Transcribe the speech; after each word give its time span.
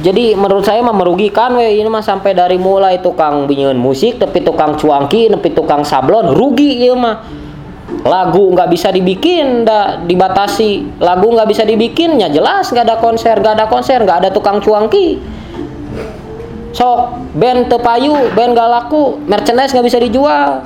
jadi 0.00 0.32
menurut 0.32 0.64
saya 0.64 0.80
mah 0.80 0.96
merugikan 0.96 1.52
we 1.60 1.76
ini 1.76 1.88
mah 1.92 2.00
sampai 2.00 2.32
dari 2.32 2.56
mulai 2.56 3.04
tukang 3.04 3.44
binyeun 3.44 3.76
musik 3.76 4.16
tapi 4.16 4.40
tukang 4.40 4.72
cuangki 4.80 5.28
tapi 5.28 5.52
tukang 5.52 5.84
sablon 5.84 6.32
rugi 6.32 6.80
ieu 6.80 6.96
mah. 6.96 7.20
Lagu 8.00 8.48
nggak 8.56 8.72
bisa 8.72 8.88
dibikin 8.88 9.60
nggak 9.60 10.08
dibatasi. 10.08 10.96
Lagu 11.04 11.28
nggak 11.28 11.48
bisa 11.52 11.68
dibikinnya 11.68 12.32
jelas 12.32 12.72
nggak 12.72 12.84
ada 12.88 12.96
konser 12.96 13.36
nggak 13.36 13.54
ada 13.60 13.66
konser 13.68 14.00
nggak 14.00 14.18
ada 14.24 14.30
tukang 14.32 14.64
cuangki. 14.64 15.20
Sok 16.72 17.34
band 17.36 17.68
tepayu 17.68 18.30
band 18.32 18.56
gak 18.56 18.70
laku 18.70 19.20
merchandise 19.28 19.76
nggak 19.76 19.84
bisa 19.84 19.98
dijual. 20.00 20.64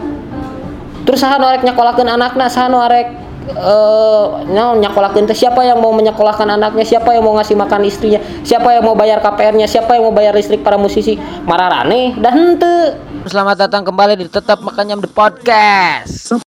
Terus 1.03 1.19
saha 1.19 1.43
nu 1.43 1.51
arek 1.51 1.66
nyakolakeun 1.66 2.07
anakna 2.07 2.46
saha 2.46 2.71
nu 2.71 2.79
arek 2.79 3.09
eh 3.11 3.23
uh, 3.52 4.40
nyakolakeun 4.80 5.29
teh 5.29 5.36
siapa 5.36 5.60
yang 5.64 5.80
mau 5.80 5.92
menyekolahkan 5.92 6.48
anaknya? 6.48 6.84
Siapa 6.86 7.12
yang 7.12 7.24
mau 7.24 7.36
ngasih 7.36 7.56
makan 7.56 7.84
istrinya? 7.84 8.20
Siapa 8.40 8.72
yang 8.72 8.84
mau 8.84 8.96
bayar 8.96 9.20
KPR-nya 9.20 9.68
siapa 9.68 9.96
yang 9.96 10.09
mau 10.09 10.14
bayar 10.14 10.32
listrik 10.32 10.64
para 10.64 10.80
musisi? 10.80 11.20
Mararane 11.45 12.16
dan 12.16 12.33
hente 12.33 12.96
selamat 13.28 13.69
datang 13.69 13.84
kembali 13.84 14.16
di 14.20 14.27
tetap 14.28 14.64
makanya 14.64 14.96
the 14.96 15.10
podcast. 15.10 16.41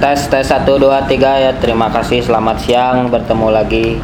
Tes 0.00 0.20
tes 0.32 0.48
1 0.48 0.64
2 0.64 0.80
3 0.80 1.44
ya. 1.44 1.52
Terima 1.60 1.92
kasih 1.92 2.24
selamat 2.24 2.56
siang. 2.64 3.12
Bertemu 3.12 3.48
lagi 3.52 4.00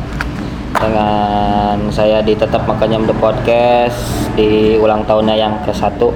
dengan 0.77 1.89
saya 1.89 2.21
di 2.21 2.37
tetap 2.37 2.69
makanya 2.69 3.01
the 3.09 3.17
podcast 3.17 3.97
di 4.37 4.77
ulang 4.77 5.09
tahunnya 5.09 5.33
yang 5.33 5.57
ke 5.65 5.73
satu 5.73 6.13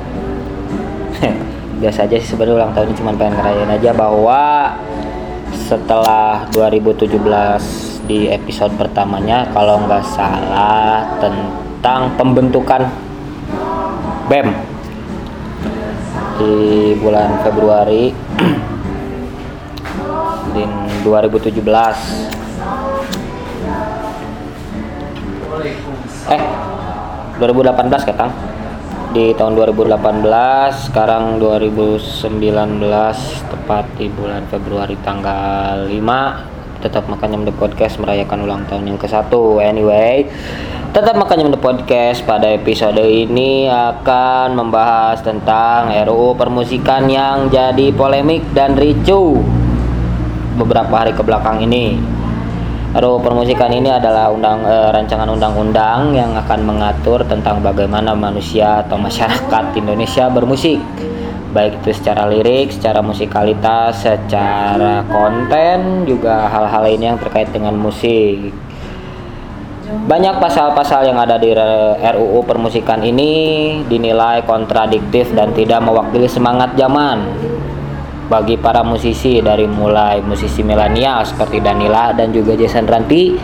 biasa 1.81 2.05
aja 2.05 2.21
sih 2.21 2.37
sebenarnya 2.37 2.61
ulang 2.61 2.77
tahun 2.77 2.93
ini 2.93 2.97
cuma 3.01 3.17
pengen 3.17 3.41
ngerayain 3.41 3.73
aja 3.73 3.97
bahwa 3.97 4.77
setelah 5.65 6.45
2017 6.53 7.17
di 8.05 8.29
episode 8.29 8.77
pertamanya 8.77 9.49
kalau 9.57 9.81
nggak 9.89 10.05
salah 10.13 11.09
tentang 11.25 12.13
pembentukan 12.21 12.85
BEM 14.29 14.53
di 16.37 16.53
bulan 17.01 17.41
Februari 17.41 18.13
di 20.53 20.63
2017 21.01 21.65
eh 26.29 26.43
2018 27.41 28.05
ketang 28.05 28.60
di 29.11 29.35
tahun 29.35 29.59
2018 29.59 29.91
sekarang 30.87 31.43
2019 31.43 32.31
tepat 33.51 33.85
di 33.99 34.07
bulan 34.07 34.47
Februari 34.47 34.95
tanggal 35.03 35.83
5 35.83 36.79
tetap 36.79 37.11
makanya 37.11 37.51
the 37.51 37.55
podcast 37.59 37.99
merayakan 37.99 38.47
ulang 38.47 38.63
tahun 38.71 38.87
yang 38.87 38.99
ke 39.03 39.11
satu. 39.11 39.59
Anyway 39.59 40.31
tetap 40.95 41.19
makanya 41.19 41.51
the 41.51 41.59
podcast 41.59 42.23
pada 42.23 42.55
episode 42.55 43.03
ini 43.03 43.67
akan 43.67 44.55
membahas 44.55 45.19
tentang 45.27 45.91
RUU 45.91 46.39
permusikan 46.39 47.11
yang 47.11 47.51
jadi 47.51 47.91
polemik 47.91 48.47
dan 48.55 48.79
ricu 48.79 49.43
beberapa 50.55 51.03
hari 51.03 51.19
ke 51.19 51.23
belakang 51.27 51.67
ini 51.67 52.20
RUU 52.91 53.23
permusikan 53.23 53.71
ini 53.71 53.87
adalah 53.87 54.35
undang 54.35 54.67
e, 54.67 54.77
rancangan 54.91 55.31
undang-undang 55.31 56.11
yang 56.11 56.35
akan 56.35 56.67
mengatur 56.67 57.23
tentang 57.23 57.63
bagaimana 57.63 58.19
manusia 58.19 58.83
atau 58.83 58.99
masyarakat 58.99 59.65
Indonesia 59.81 60.27
bermusik 60.27 60.83
baik 61.51 61.83
itu 61.83 61.91
secara 61.95 62.31
lirik, 62.31 62.71
secara 62.71 63.03
musikalitas, 63.03 64.07
secara 64.07 65.03
konten 65.11 66.07
juga 66.07 66.47
hal-hal 66.47 66.87
ini 66.87 67.11
yang 67.11 67.19
terkait 67.19 67.51
dengan 67.51 67.75
musik. 67.75 68.55
Banyak 69.91 70.39
pasal-pasal 70.39 71.11
yang 71.11 71.19
ada 71.19 71.35
di 71.35 71.51
RUU 71.51 72.47
permusikan 72.47 73.03
ini 73.03 73.83
dinilai 73.91 74.47
kontradiktif 74.47 75.35
dan 75.35 75.51
tidak 75.51 75.83
mewakili 75.83 76.31
semangat 76.31 76.79
zaman 76.79 77.27
bagi 78.31 78.55
para 78.55 78.87
musisi 78.87 79.43
dari 79.43 79.67
mulai 79.67 80.23
musisi 80.23 80.63
milenial 80.63 81.27
seperti 81.27 81.59
Danila 81.59 82.15
dan 82.15 82.31
juga 82.31 82.55
Jason 82.55 82.87
Ranti 82.87 83.35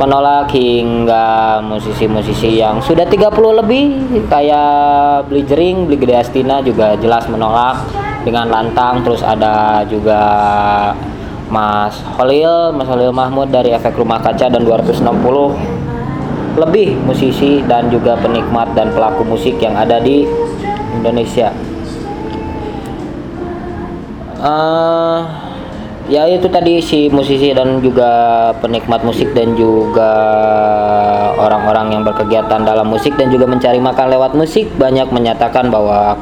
menolak 0.00 0.48
hingga 0.56 1.60
musisi-musisi 1.60 2.56
yang 2.56 2.80
sudah 2.80 3.04
30 3.04 3.60
lebih 3.60 3.84
kayak 4.32 5.28
Bli 5.28 5.44
Jering, 5.44 5.84
Bli 5.84 6.00
Gede 6.00 6.16
Astina 6.16 6.64
juga 6.64 6.96
jelas 6.96 7.28
menolak 7.28 7.84
dengan 8.24 8.48
lantang. 8.48 9.04
Terus 9.04 9.20
ada 9.20 9.84
juga 9.84 10.20
Mas 11.52 12.00
Holil, 12.16 12.72
Mas 12.72 12.88
Holil 12.88 13.12
Mahmud 13.12 13.52
dari 13.52 13.76
Efek 13.76 13.92
Rumah 13.92 14.24
Kaca 14.24 14.48
dan 14.48 14.64
260 14.64 15.04
lebih 16.56 16.96
musisi 17.04 17.60
dan 17.68 17.92
juga 17.92 18.16
penikmat 18.16 18.72
dan 18.72 18.96
pelaku 18.96 19.20
musik 19.28 19.60
yang 19.60 19.76
ada 19.76 20.00
di 20.00 20.24
Indonesia 20.96 21.69
uh, 24.40 25.18
ya 26.10 26.26
itu 26.26 26.50
tadi 26.50 26.82
si 26.82 27.06
musisi 27.12 27.54
dan 27.54 27.78
juga 27.78 28.50
penikmat 28.58 29.06
musik 29.06 29.30
dan 29.36 29.54
juga 29.54 30.12
orang-orang 31.38 31.94
yang 31.94 32.02
berkegiatan 32.02 32.66
dalam 32.66 32.90
musik 32.90 33.14
dan 33.14 33.30
juga 33.30 33.46
mencari 33.46 33.78
makan 33.78 34.06
lewat 34.10 34.32
musik 34.34 34.66
banyak 34.74 35.06
menyatakan 35.12 35.70
bahwa 35.70 36.18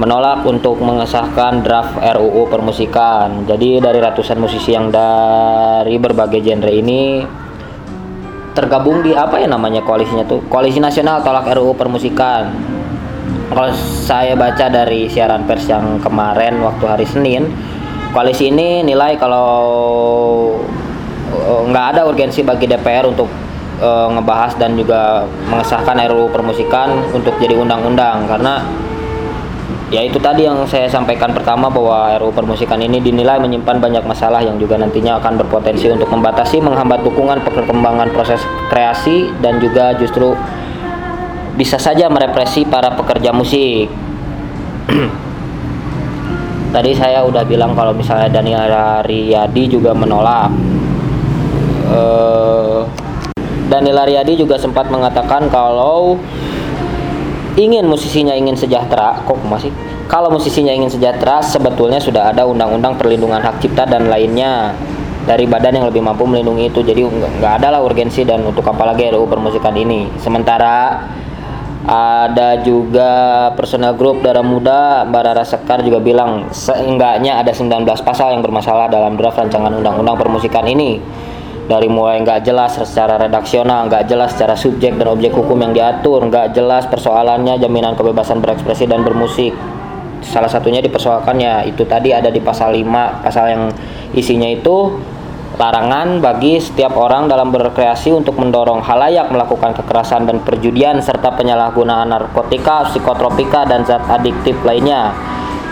menolak 0.00 0.42
untuk 0.48 0.80
mengesahkan 0.80 1.62
draft 1.62 1.94
RUU 2.00 2.48
permusikan. 2.48 3.44
Jadi 3.44 3.78
dari 3.78 4.00
ratusan 4.00 4.40
musisi 4.40 4.72
yang 4.72 4.88
dari 4.88 5.94
berbagai 6.00 6.40
genre 6.40 6.72
ini 6.72 7.22
tergabung 8.56 9.04
di 9.04 9.12
apa 9.12 9.38
ya 9.38 9.46
namanya 9.46 9.84
koalisinya 9.84 10.24
tuh? 10.24 10.42
Koalisi 10.48 10.80
Nasional 10.80 11.20
Tolak 11.20 11.46
RUU 11.52 11.76
Permusikan 11.76 12.71
kalau 13.52 13.70
saya 13.76 14.32
baca 14.32 14.66
dari 14.72 15.06
siaran 15.12 15.44
pers 15.44 15.68
yang 15.68 16.00
kemarin 16.00 16.60
waktu 16.64 16.84
hari 16.88 17.04
Senin 17.04 17.52
koalisi 18.12 18.52
ini 18.52 18.84
nilai 18.84 19.16
kalau 19.16 19.52
uh, 21.32 21.62
nggak 21.68 21.96
ada 21.96 22.00
urgensi 22.04 22.44
bagi 22.44 22.68
DPR 22.68 23.08
untuk 23.08 23.28
uh, 23.80 24.08
ngebahas 24.12 24.56
dan 24.60 24.76
juga 24.76 25.24
mengesahkan 25.48 25.96
RUU 26.12 26.28
permusikan 26.28 26.92
untuk 27.10 27.34
jadi 27.40 27.56
undang-undang. 27.56 28.28
Karena 28.28 28.60
ya 29.92 30.04
itu 30.04 30.16
tadi 30.20 30.48
yang 30.48 30.64
saya 30.68 30.88
sampaikan 30.88 31.32
pertama 31.32 31.72
bahwa 31.72 32.16
RUU 32.20 32.32
permusikan 32.36 32.78
ini 32.80 33.00
dinilai 33.00 33.40
menyimpan 33.40 33.80
banyak 33.80 34.04
masalah 34.04 34.44
yang 34.44 34.60
juga 34.60 34.76
nantinya 34.76 35.18
akan 35.18 35.40
berpotensi 35.40 35.88
untuk 35.88 36.12
membatasi 36.12 36.60
menghambat 36.60 37.00
dukungan 37.02 37.40
perkembangan 37.42 38.12
proses 38.12 38.40
kreasi 38.68 39.32
dan 39.40 39.56
juga 39.58 39.96
justru 39.96 40.36
bisa 41.56 41.76
saja 41.76 42.08
merepresi 42.08 42.64
para 42.64 42.92
pekerja 42.96 43.30
musik. 43.32 43.88
Tadi 46.72 46.90
saya 46.96 47.20
udah 47.20 47.44
bilang 47.44 47.76
kalau 47.76 47.92
misalnya 47.92 48.32
Daniel 48.32 48.64
Riyadi 49.04 49.68
juga 49.68 49.92
menolak. 49.92 50.48
Uh, 51.92 52.88
Daniel 53.68 54.08
Riyadi 54.08 54.40
juga 54.40 54.56
sempat 54.56 54.88
mengatakan 54.88 55.52
kalau 55.52 56.16
ingin 57.60 57.84
musisinya 57.84 58.32
ingin 58.32 58.56
sejahtera, 58.56 59.20
kok 59.28 59.36
masih? 59.44 59.68
Kalau 60.08 60.32
musisinya 60.32 60.72
ingin 60.72 60.88
sejahtera, 60.88 61.44
sebetulnya 61.44 62.00
sudah 62.00 62.32
ada 62.32 62.44
undang-undang 62.44 62.96
perlindungan 62.96 63.40
hak 63.40 63.60
cipta 63.64 63.84
dan 63.88 64.08
lainnya 64.08 64.76
dari 65.24 65.48
badan 65.48 65.80
yang 65.80 65.86
lebih 65.88 66.04
mampu 66.04 66.24
melindungi 66.24 66.68
itu. 66.68 66.80
Jadi 66.84 67.04
nggak 67.04 67.64
ada 67.64 67.76
lah 67.76 67.80
urgensi 67.84 68.24
dan 68.24 68.44
untuk 68.44 68.64
apalagi 68.64 69.12
RUU 69.12 69.28
permusikan 69.28 69.72
ini. 69.76 70.08
Sementara 70.20 71.00
ada 71.82 72.62
juga 72.62 73.50
personal 73.58 73.98
grup 73.98 74.22
darah 74.22 74.46
muda 74.46 75.02
Mbak 75.02 75.22
Rara 75.26 75.42
Sekar 75.42 75.82
juga 75.82 75.98
bilang 75.98 76.46
seenggaknya 76.54 77.42
ada 77.42 77.50
19 77.50 77.82
pasal 78.06 78.38
yang 78.38 78.42
bermasalah 78.42 78.86
dalam 78.86 79.18
draft 79.18 79.42
rancangan 79.42 79.74
undang-undang 79.82 80.14
permusikan 80.14 80.62
ini 80.70 81.02
dari 81.66 81.86
mulai 81.90 82.22
nggak 82.22 82.42
jelas 82.42 82.74
secara 82.74 83.18
redaksional, 83.18 83.86
nggak 83.86 84.10
jelas 84.10 84.34
secara 84.34 84.58
subjek 84.58 84.98
dan 84.98 85.08
objek 85.10 85.30
hukum 85.30 85.58
yang 85.62 85.72
diatur, 85.72 86.26
nggak 86.26 86.54
jelas 86.54 86.86
persoalannya 86.90 87.58
jaminan 87.58 87.94
kebebasan 87.94 88.42
berekspresi 88.42 88.90
dan 88.90 89.06
bermusik. 89.06 89.54
Salah 90.22 90.50
satunya 90.50 90.78
dipersoalkan 90.78 91.34
ya 91.38 91.66
itu 91.66 91.82
tadi 91.86 92.14
ada 92.14 92.30
di 92.30 92.38
pasal 92.38 92.74
5, 92.74 93.26
pasal 93.26 93.44
yang 93.50 93.62
isinya 94.14 94.46
itu 94.46 95.02
larangan 95.60 96.24
bagi 96.24 96.56
setiap 96.56 96.96
orang 96.96 97.28
dalam 97.28 97.52
berkreasi 97.52 98.12
untuk 98.12 98.40
mendorong 98.40 98.80
halayak 98.80 99.28
melakukan 99.28 99.76
kekerasan 99.76 100.24
dan 100.24 100.40
perjudian 100.40 101.00
serta 101.04 101.36
penyalahgunaan 101.36 102.08
narkotika, 102.08 102.88
psikotropika 102.88 103.68
dan 103.68 103.84
zat 103.84 104.02
adiktif 104.08 104.56
lainnya. 104.64 105.12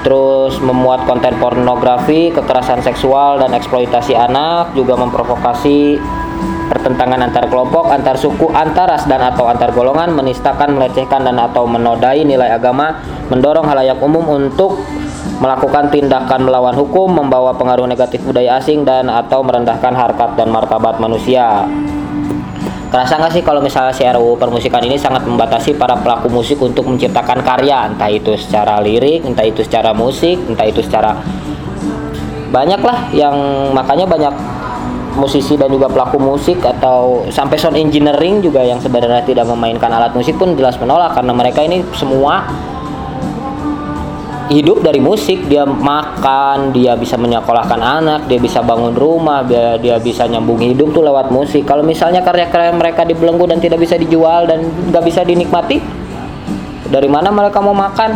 Terus 0.01 0.57
memuat 0.65 1.05
konten 1.05 1.37
pornografi, 1.37 2.33
kekerasan 2.33 2.81
seksual 2.81 3.37
dan 3.37 3.53
eksploitasi 3.53 4.17
anak, 4.17 4.73
juga 4.73 4.97
memprovokasi 4.97 6.01
pertentangan 6.73 7.21
antar 7.29 7.51
kelompok, 7.51 7.93
antar 7.93 8.17
suku, 8.17 8.49
antar 8.55 8.89
ras 8.89 9.05
dan 9.05 9.21
atau 9.21 9.45
antar 9.51 9.75
golongan, 9.77 10.15
menistakan, 10.17 10.73
melecehkan 10.73 11.27
dan 11.27 11.37
atau 11.37 11.69
menodai 11.69 12.25
nilai 12.25 12.49
agama, 12.49 12.97
mendorong 13.29 13.67
halayak 13.69 14.01
umum 14.01 14.25
untuk 14.41 14.81
melakukan 15.41 15.89
tindakan 15.89 16.45
melawan 16.45 16.77
hukum, 16.77 17.09
membawa 17.09 17.57
pengaruh 17.57 17.89
negatif 17.89 18.21
budaya 18.23 18.61
asing 18.61 18.85
dan 18.85 19.09
atau 19.09 19.41
merendahkan 19.41 19.97
harkat 19.97 20.37
dan 20.37 20.53
martabat 20.53 21.01
manusia. 21.01 21.65
kerasa 22.91 23.23
nggak 23.23 23.33
sih 23.39 23.43
kalau 23.47 23.63
misalnya 23.63 23.95
si 23.95 24.03
RUU 24.03 24.35
permusikan 24.35 24.83
ini 24.83 24.99
sangat 24.99 25.23
membatasi 25.23 25.79
para 25.79 25.95
pelaku 25.95 26.27
musik 26.27 26.59
untuk 26.59 26.91
menciptakan 26.91 27.39
karya 27.47 27.87
entah 27.87 28.11
itu 28.11 28.35
secara 28.35 28.83
lirik 28.83 29.23
entah 29.23 29.47
itu 29.47 29.63
secara 29.63 29.95
musik 29.95 30.35
entah 30.51 30.67
itu 30.67 30.83
secara 30.83 31.15
banyak 32.51 32.83
lah 32.83 32.99
yang 33.15 33.35
makanya 33.71 34.11
banyak 34.11 34.35
musisi 35.15 35.55
dan 35.55 35.71
juga 35.71 35.87
pelaku 35.87 36.19
musik 36.19 36.59
atau 36.67 37.23
sampai 37.31 37.55
sound 37.55 37.79
engineering 37.79 38.43
juga 38.43 38.63
yang 38.63 38.83
sebenarnya 38.83 39.23
tidak 39.23 39.47
memainkan 39.47 39.91
alat 39.91 40.11
musik 40.11 40.35
pun 40.35 40.59
jelas 40.59 40.75
menolak 40.83 41.15
karena 41.15 41.31
mereka 41.31 41.63
ini 41.63 41.87
semua 41.95 42.47
hidup 44.51 44.83
dari 44.83 44.99
musik 44.99 45.47
dia 45.47 45.63
makan 45.63 46.75
dia 46.75 46.99
bisa 46.99 47.15
menyekolahkan 47.15 47.79
anak 47.79 48.27
dia 48.27 48.43
bisa 48.43 48.59
bangun 48.67 48.99
rumah 48.99 49.47
dia, 49.47 49.79
dia 49.79 49.97
bisa 50.03 50.27
nyambung 50.27 50.59
hidup 50.59 50.91
tuh 50.91 51.07
lewat 51.07 51.31
musik. 51.31 51.63
Kalau 51.63 51.87
misalnya 51.87 52.19
karya-karya 52.21 52.75
mereka 52.75 53.07
dibelenggu 53.07 53.47
dan 53.47 53.63
tidak 53.63 53.79
bisa 53.79 53.95
dijual 53.95 54.51
dan 54.51 54.67
nggak 54.91 55.05
bisa 55.07 55.23
dinikmati 55.23 55.79
dari 56.91 57.07
mana 57.07 57.31
mereka 57.31 57.63
mau 57.63 57.73
makan? 57.73 58.11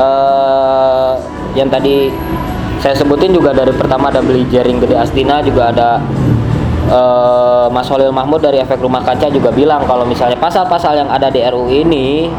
Uh, 0.00 1.12
yang 1.52 1.68
tadi 1.68 2.08
saya 2.80 2.96
sebutin 2.96 3.36
juga 3.36 3.52
dari 3.52 3.76
pertama 3.76 4.08
ada 4.08 4.24
beli 4.24 4.48
jaring 4.48 4.80
gede 4.80 4.96
Astina 4.96 5.44
juga 5.44 5.68
ada 5.68 6.00
uh, 6.88 7.66
Mas 7.68 7.90
Holil 7.92 8.14
Mahmud 8.14 8.40
dari 8.40 8.56
efek 8.62 8.80
rumah 8.80 9.04
kaca 9.04 9.28
juga 9.28 9.52
bilang 9.52 9.84
kalau 9.84 10.08
misalnya 10.08 10.40
pasal-pasal 10.40 10.96
yang 10.96 11.10
ada 11.12 11.28
di 11.28 11.44
RUU 11.44 11.68
ini 11.68 12.32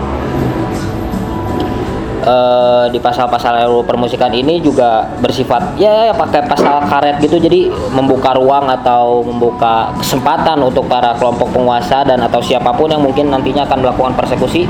uh, 2.25 2.85
di 2.89 2.97
pasal-pasal 2.97 3.65
RUU 3.69 3.85
permusikan 3.85 4.31
ini 4.33 4.61
juga 4.61 5.05
bersifat 5.21 5.77
ya, 5.77 6.11
ya 6.11 6.13
pakai 6.15 6.45
pasal 6.45 6.85
karet 6.87 7.17
gitu. 7.21 7.37
Jadi 7.37 7.69
membuka 7.93 8.33
ruang 8.37 8.69
atau 8.69 9.21
membuka 9.25 9.93
kesempatan 9.99 10.57
untuk 10.61 10.85
para 10.87 11.13
kelompok 11.17 11.49
penguasa 11.53 12.05
dan 12.05 12.21
atau 12.21 12.41
siapa 12.41 12.73
pun 12.73 12.89
yang 12.89 13.01
mungkin 13.01 13.29
nantinya 13.29 13.65
akan 13.67 13.85
melakukan 13.85 14.13
persekusi 14.17 14.65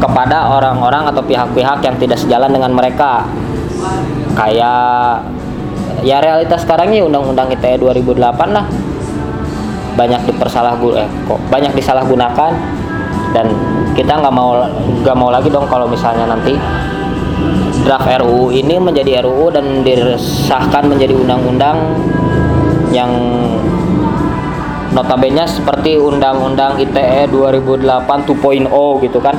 kepada 0.00 0.52
orang-orang 0.52 1.08
atau 1.08 1.22
pihak-pihak 1.24 1.80
yang 1.80 1.96
tidak 1.96 2.18
sejalan 2.20 2.50
dengan 2.52 2.72
mereka. 2.74 3.24
Kayak 4.34 5.22
ya 6.04 6.20
realitas 6.20 6.62
sekarang 6.68 6.92
ini 6.92 7.00
undang-undang 7.00 7.48
ITE 7.48 7.80
2008 7.80 8.20
lah 8.52 8.68
banyak 9.96 10.20
dipersalah 10.28 10.76
eh 11.00 11.08
kok 11.08 11.40
banyak 11.48 11.72
disalahgunakan 11.72 12.52
dan 13.32 13.46
kita 13.96 14.20
nggak 14.20 14.34
mau 14.34 14.68
nggak 15.00 15.16
mau 15.16 15.32
lagi 15.32 15.48
dong 15.48 15.64
kalau 15.66 15.88
misalnya 15.88 16.28
nanti 16.28 16.52
draft 17.88 18.04
RUU 18.04 18.52
ini 18.52 18.76
menjadi 18.76 19.24
RUU 19.24 19.48
dan 19.48 19.80
disahkan 19.80 20.86
menjadi 20.86 21.16
undang-undang 21.16 21.76
yang 22.92 23.10
notabene 24.94 25.42
seperti 25.48 25.98
undang-undang 25.98 26.78
ITE 26.78 27.26
2008 27.32 27.82
2.0 28.28 29.04
gitu 29.08 29.18
kan 29.18 29.34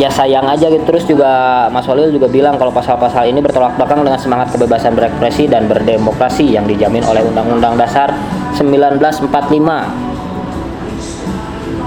ya 0.00 0.08
sayang 0.08 0.48
aja 0.48 0.68
gitu. 0.68 0.84
Terus 0.88 1.04
juga 1.04 1.66
Mas 1.68 1.84
Walil 1.88 2.12
juga 2.12 2.28
bilang 2.28 2.56
kalau 2.56 2.72
pasal-pasal 2.72 3.28
ini 3.28 3.40
bertolak 3.44 3.76
belakang 3.76 4.04
dengan 4.04 4.20
semangat 4.20 4.52
kebebasan 4.52 4.96
berekspresi 4.96 5.48
dan 5.48 5.68
berdemokrasi 5.68 6.54
yang 6.56 6.64
dijamin 6.64 7.04
oleh 7.04 7.24
Undang-Undang 7.24 7.76
Dasar 7.80 8.14
1945 8.56 10.12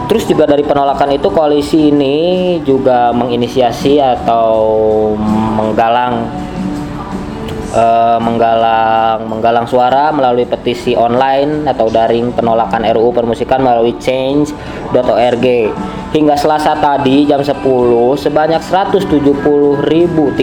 Terus 0.05 0.29
juga 0.29 0.45
dari 0.45 0.61
penolakan 0.61 1.17
itu 1.17 1.33
koalisi 1.33 1.89
ini 1.89 2.17
juga 2.61 3.09
menginisiasi 3.09 3.97
atau 3.97 4.53
menggalang 5.57 6.29
uh, 7.73 8.21
menggalang 8.21 9.25
menggalang 9.25 9.65
suara 9.65 10.13
melalui 10.13 10.45
petisi 10.45 10.93
online 10.93 11.65
atau 11.65 11.89
daring 11.89 12.37
penolakan 12.37 12.85
RUU 12.85 13.17
permusikan 13.17 13.65
melalui 13.65 13.97
change.org 13.97 15.45
hingga 16.15 16.39
Selasa 16.39 16.79
tadi 16.79 17.27
jam 17.27 17.43
10 17.43 17.59
sebanyak 18.15 18.63
170.323 18.63 20.39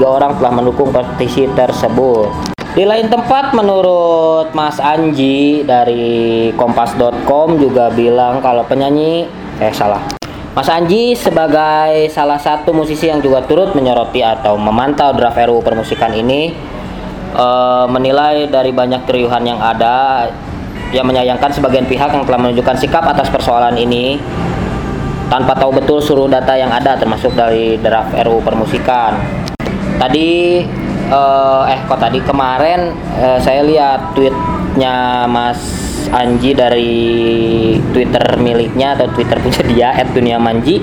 orang 0.00 0.32
telah 0.40 0.52
mendukung 0.56 0.88
petisi 0.88 1.44
tersebut. 1.52 2.32
Di 2.72 2.88
lain 2.88 3.12
tempat 3.12 3.52
menurut 3.52 4.56
Mas 4.56 4.80
Anji 4.80 5.60
dari 5.68 6.48
kompas.com 6.56 7.60
juga 7.60 7.92
bilang 7.92 8.40
kalau 8.40 8.64
penyanyi 8.64 9.28
eh 9.60 9.74
salah. 9.76 10.00
Mas 10.56 10.72
Anji 10.72 11.12
sebagai 11.12 12.08
salah 12.08 12.40
satu 12.40 12.72
musisi 12.72 13.12
yang 13.12 13.20
juga 13.20 13.44
turut 13.44 13.76
menyoroti 13.76 14.24
atau 14.24 14.56
memantau 14.56 15.12
draft 15.12 15.36
RUU 15.36 15.60
permusikan 15.60 16.16
ini 16.16 16.56
uh, 17.36 17.84
menilai 17.84 18.48
dari 18.48 18.72
banyak 18.72 19.04
keriuhan 19.04 19.44
yang 19.44 19.60
ada 19.60 20.30
yang 20.90 21.04
menyayangkan 21.06 21.52
sebagian 21.54 21.84
pihak 21.86 22.10
yang 22.16 22.24
telah 22.24 22.40
menunjukkan 22.48 22.76
sikap 22.80 23.04
atas 23.06 23.30
persoalan 23.30 23.78
ini 23.78 24.18
tanpa 25.30 25.54
tahu 25.54 25.78
betul 25.78 26.02
seluruh 26.02 26.26
data 26.26 26.58
yang 26.58 26.74
ada 26.74 26.98
termasuk 26.98 27.30
dari 27.38 27.78
draft 27.78 28.10
RUU 28.18 28.42
permusikan. 28.42 29.14
Tadi 29.96 30.60
uh, 31.06 31.70
eh 31.70 31.80
kok 31.86 32.00
tadi 32.02 32.18
kemarin 32.18 32.90
uh, 33.22 33.38
saya 33.38 33.62
lihat 33.62 34.18
tweetnya 34.18 35.24
Mas 35.30 35.62
Anji 36.10 36.50
dari 36.50 36.98
Twitter 37.94 38.24
miliknya 38.42 38.98
atau 38.98 39.06
Twitter 39.14 39.38
punya 39.38 39.62
dia 39.70 39.88
@duniamanji 40.16 40.82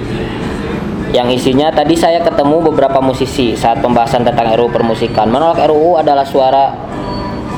yang 1.11 1.27
isinya 1.31 1.71
tadi 1.71 1.95
saya 1.95 2.19
ketemu 2.23 2.71
beberapa 2.71 3.00
musisi 3.00 3.55
saat 3.55 3.79
pembahasan 3.83 4.23
tentang 4.23 4.55
RUU 4.55 4.71
permusikan. 4.71 5.27
Menolak 5.27 5.67
RUU 5.67 6.00
adalah 6.00 6.23
suara 6.23 6.71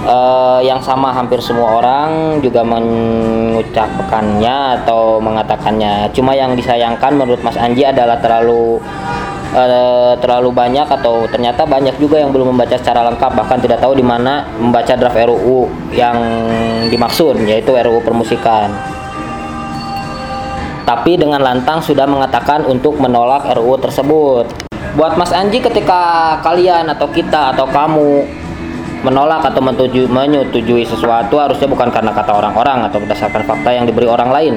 uh, 0.05 0.61
yang 0.63 0.79
sama 0.79 1.11
hampir 1.11 1.43
semua 1.43 1.81
orang 1.81 2.39
juga 2.39 2.63
mengucapkannya 2.63 4.79
atau 4.83 5.19
mengatakannya. 5.19 6.07
Cuma 6.15 6.31
yang 6.35 6.55
disayangkan 6.55 7.17
menurut 7.17 7.43
Mas 7.43 7.57
Anji 7.57 7.83
adalah 7.83 8.21
terlalu 8.21 8.79
uh, 9.55 10.15
terlalu 10.19 10.51
banyak 10.53 10.87
atau 10.87 11.27
ternyata 11.27 11.65
banyak 11.65 11.97
juga 11.97 12.19
yang 12.21 12.31
belum 12.31 12.47
membaca 12.55 12.77
secara 12.77 13.03
lengkap 13.11 13.35
bahkan 13.35 13.59
tidak 13.59 13.81
tahu 13.81 13.95
di 13.97 14.03
mana 14.05 14.45
membaca 14.59 14.95
draft 14.95 15.17
RUU 15.17 15.67
yang 15.95 16.17
dimaksud 16.87 17.35
yaitu 17.47 17.73
RUU 17.73 18.01
permusikan. 18.05 18.71
Tapi 20.89 21.21
dengan 21.21 21.45
lantang 21.45 21.85
sudah 21.85 22.09
mengatakan 22.09 22.65
untuk 22.65 22.97
menolak 22.97 23.45
RUU 23.53 23.77
tersebut. 23.77 24.49
Buat 24.97 25.21
Mas 25.21 25.29
Anji 25.29 25.61
ketika 25.61 26.33
kalian 26.41 26.89
atau 26.89 27.05
kita 27.13 27.53
atau 27.53 27.69
kamu 27.69 28.25
menolak 29.01 29.47
atau 29.47 29.63
menyetujui, 29.63 30.07
menyetujui 30.11 30.83
sesuatu 30.83 31.39
harusnya 31.39 31.67
bukan 31.71 31.87
karena 31.91 32.11
kata 32.11 32.35
orang-orang 32.35 32.87
atau 32.87 32.99
berdasarkan 32.99 33.43
fakta 33.47 33.69
yang 33.71 33.85
diberi 33.87 34.07
orang 34.07 34.29
lain. 34.31 34.55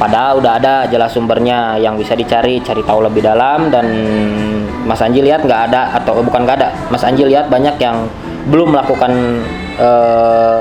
Padahal 0.00 0.40
udah 0.40 0.56
ada 0.56 0.74
jelas 0.88 1.12
sumbernya 1.12 1.76
yang 1.76 2.00
bisa 2.00 2.16
dicari, 2.16 2.62
cari 2.64 2.80
tahu 2.80 3.04
lebih 3.04 3.20
dalam 3.20 3.68
dan 3.68 3.84
Mas 4.88 5.04
Anji 5.04 5.20
lihat 5.20 5.44
nggak 5.44 5.60
ada 5.70 5.92
atau 6.00 6.24
bukan 6.24 6.48
nggak 6.48 6.56
ada. 6.56 6.68
Mas 6.88 7.04
Anji 7.04 7.28
lihat 7.28 7.52
banyak 7.52 7.76
yang 7.76 8.08
belum 8.48 8.72
melakukan 8.72 9.12
eh, 9.76 10.58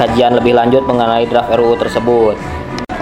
kajian 0.00 0.40
lebih 0.40 0.56
lanjut 0.56 0.88
mengenai 0.88 1.28
draft 1.28 1.52
RUU 1.52 1.76
tersebut 1.76 2.36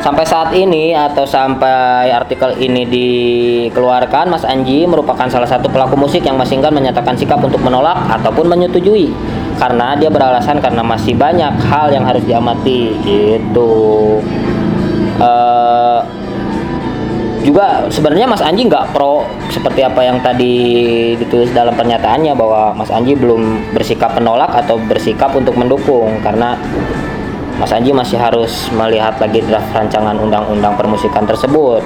sampai 0.04 0.20
saat 0.28 0.52
ini 0.52 0.92
atau 0.92 1.24
sampai 1.24 2.12
artikel 2.12 2.52
ini 2.60 2.84
dikeluarkan 2.84 4.36
Mas 4.36 4.44
Anji 4.44 4.84
merupakan 4.84 5.24
salah 5.32 5.48
satu 5.48 5.72
pelaku 5.72 5.96
musik 5.96 6.20
yang 6.28 6.36
masih 6.36 6.60
enggan 6.60 6.76
menyatakan 6.76 7.16
sikap 7.16 7.40
untuk 7.40 7.64
menolak 7.64 7.96
ataupun 8.12 8.44
menyetujui 8.52 9.16
karena 9.58 9.94
dia 9.94 10.10
beralasan 10.10 10.58
karena 10.58 10.82
masih 10.82 11.14
banyak 11.14 11.54
hal 11.70 11.90
yang 11.94 12.04
harus 12.04 12.22
diamati 12.26 12.90
gitu 13.06 14.18
uh, 15.22 16.02
juga 17.44 17.84
sebenarnya 17.92 18.24
Mas 18.24 18.40
Anji 18.40 18.64
nggak 18.64 18.96
pro 18.96 19.28
seperti 19.52 19.84
apa 19.84 20.00
yang 20.00 20.16
tadi 20.24 20.56
ditulis 21.20 21.52
dalam 21.52 21.76
pernyataannya 21.76 22.32
bahwa 22.32 22.72
Mas 22.72 22.88
Anji 22.88 23.12
belum 23.12 23.76
bersikap 23.76 24.16
menolak 24.16 24.48
atau 24.64 24.80
bersikap 24.80 25.28
untuk 25.36 25.52
mendukung 25.60 26.08
karena 26.24 26.56
Mas 27.60 27.70
Anji 27.70 27.92
masih 27.92 28.16
harus 28.16 28.72
melihat 28.72 29.20
lagi 29.20 29.44
draft 29.44 29.70
rancangan 29.76 30.18
undang-undang 30.18 30.74
permusikan 30.74 31.22
tersebut. 31.28 31.84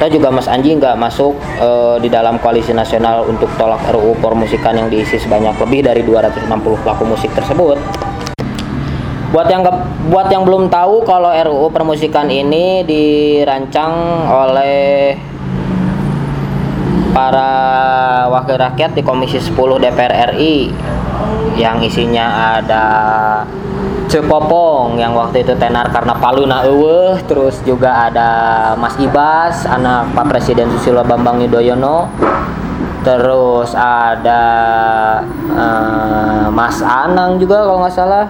Kita 0.00 0.16
juga 0.16 0.32
Mas 0.32 0.48
Anji 0.48 0.72
nggak 0.72 0.96
masuk 0.96 1.36
e, 1.60 1.68
di 2.00 2.08
dalam 2.08 2.40
koalisi 2.40 2.72
nasional 2.72 3.20
untuk 3.28 3.52
tolak 3.60 3.84
RUU 3.84 4.16
permusikan 4.16 4.72
yang 4.72 4.88
diisi 4.88 5.20
sebanyak 5.20 5.52
lebih 5.60 5.84
dari 5.84 6.00
260 6.00 6.48
pelaku 6.56 7.04
musik 7.04 7.28
tersebut. 7.36 7.76
Buat 9.28 9.52
yang 9.52 9.60
buat 10.08 10.32
yang 10.32 10.48
belum 10.48 10.72
tahu 10.72 11.04
kalau 11.04 11.28
RUU 11.28 11.68
permusikan 11.68 12.32
ini 12.32 12.80
dirancang 12.88 13.92
oleh 14.24 15.20
para 17.12 17.52
wakil 18.32 18.56
rakyat 18.56 18.96
di 18.96 19.04
Komisi 19.04 19.36
10 19.36 19.52
DPR 19.52 20.32
RI 20.32 20.72
yang 21.60 21.76
isinya 21.84 22.56
ada 22.56 22.84
Cepopong 24.10 24.98
yang 24.98 25.14
waktu 25.14 25.46
itu 25.46 25.54
tenar 25.54 25.86
karena 25.94 26.10
palu 26.18 26.42
na 26.42 26.66
eueuh. 26.66 27.14
Terus 27.30 27.62
juga 27.62 28.10
ada 28.10 28.30
Mas 28.74 28.98
Ibas 28.98 29.70
anak 29.70 30.10
Pak 30.18 30.26
Presiden 30.26 30.66
Susilo 30.74 31.06
Bambang 31.06 31.38
Yudhoyono. 31.38 32.10
Terus 33.06 33.70
ada 33.78 34.42
uh, 35.54 36.50
Mas 36.50 36.82
Anang 36.82 37.38
juga 37.38 37.62
kalau 37.62 37.86
nggak 37.86 37.94
salah. 37.94 38.26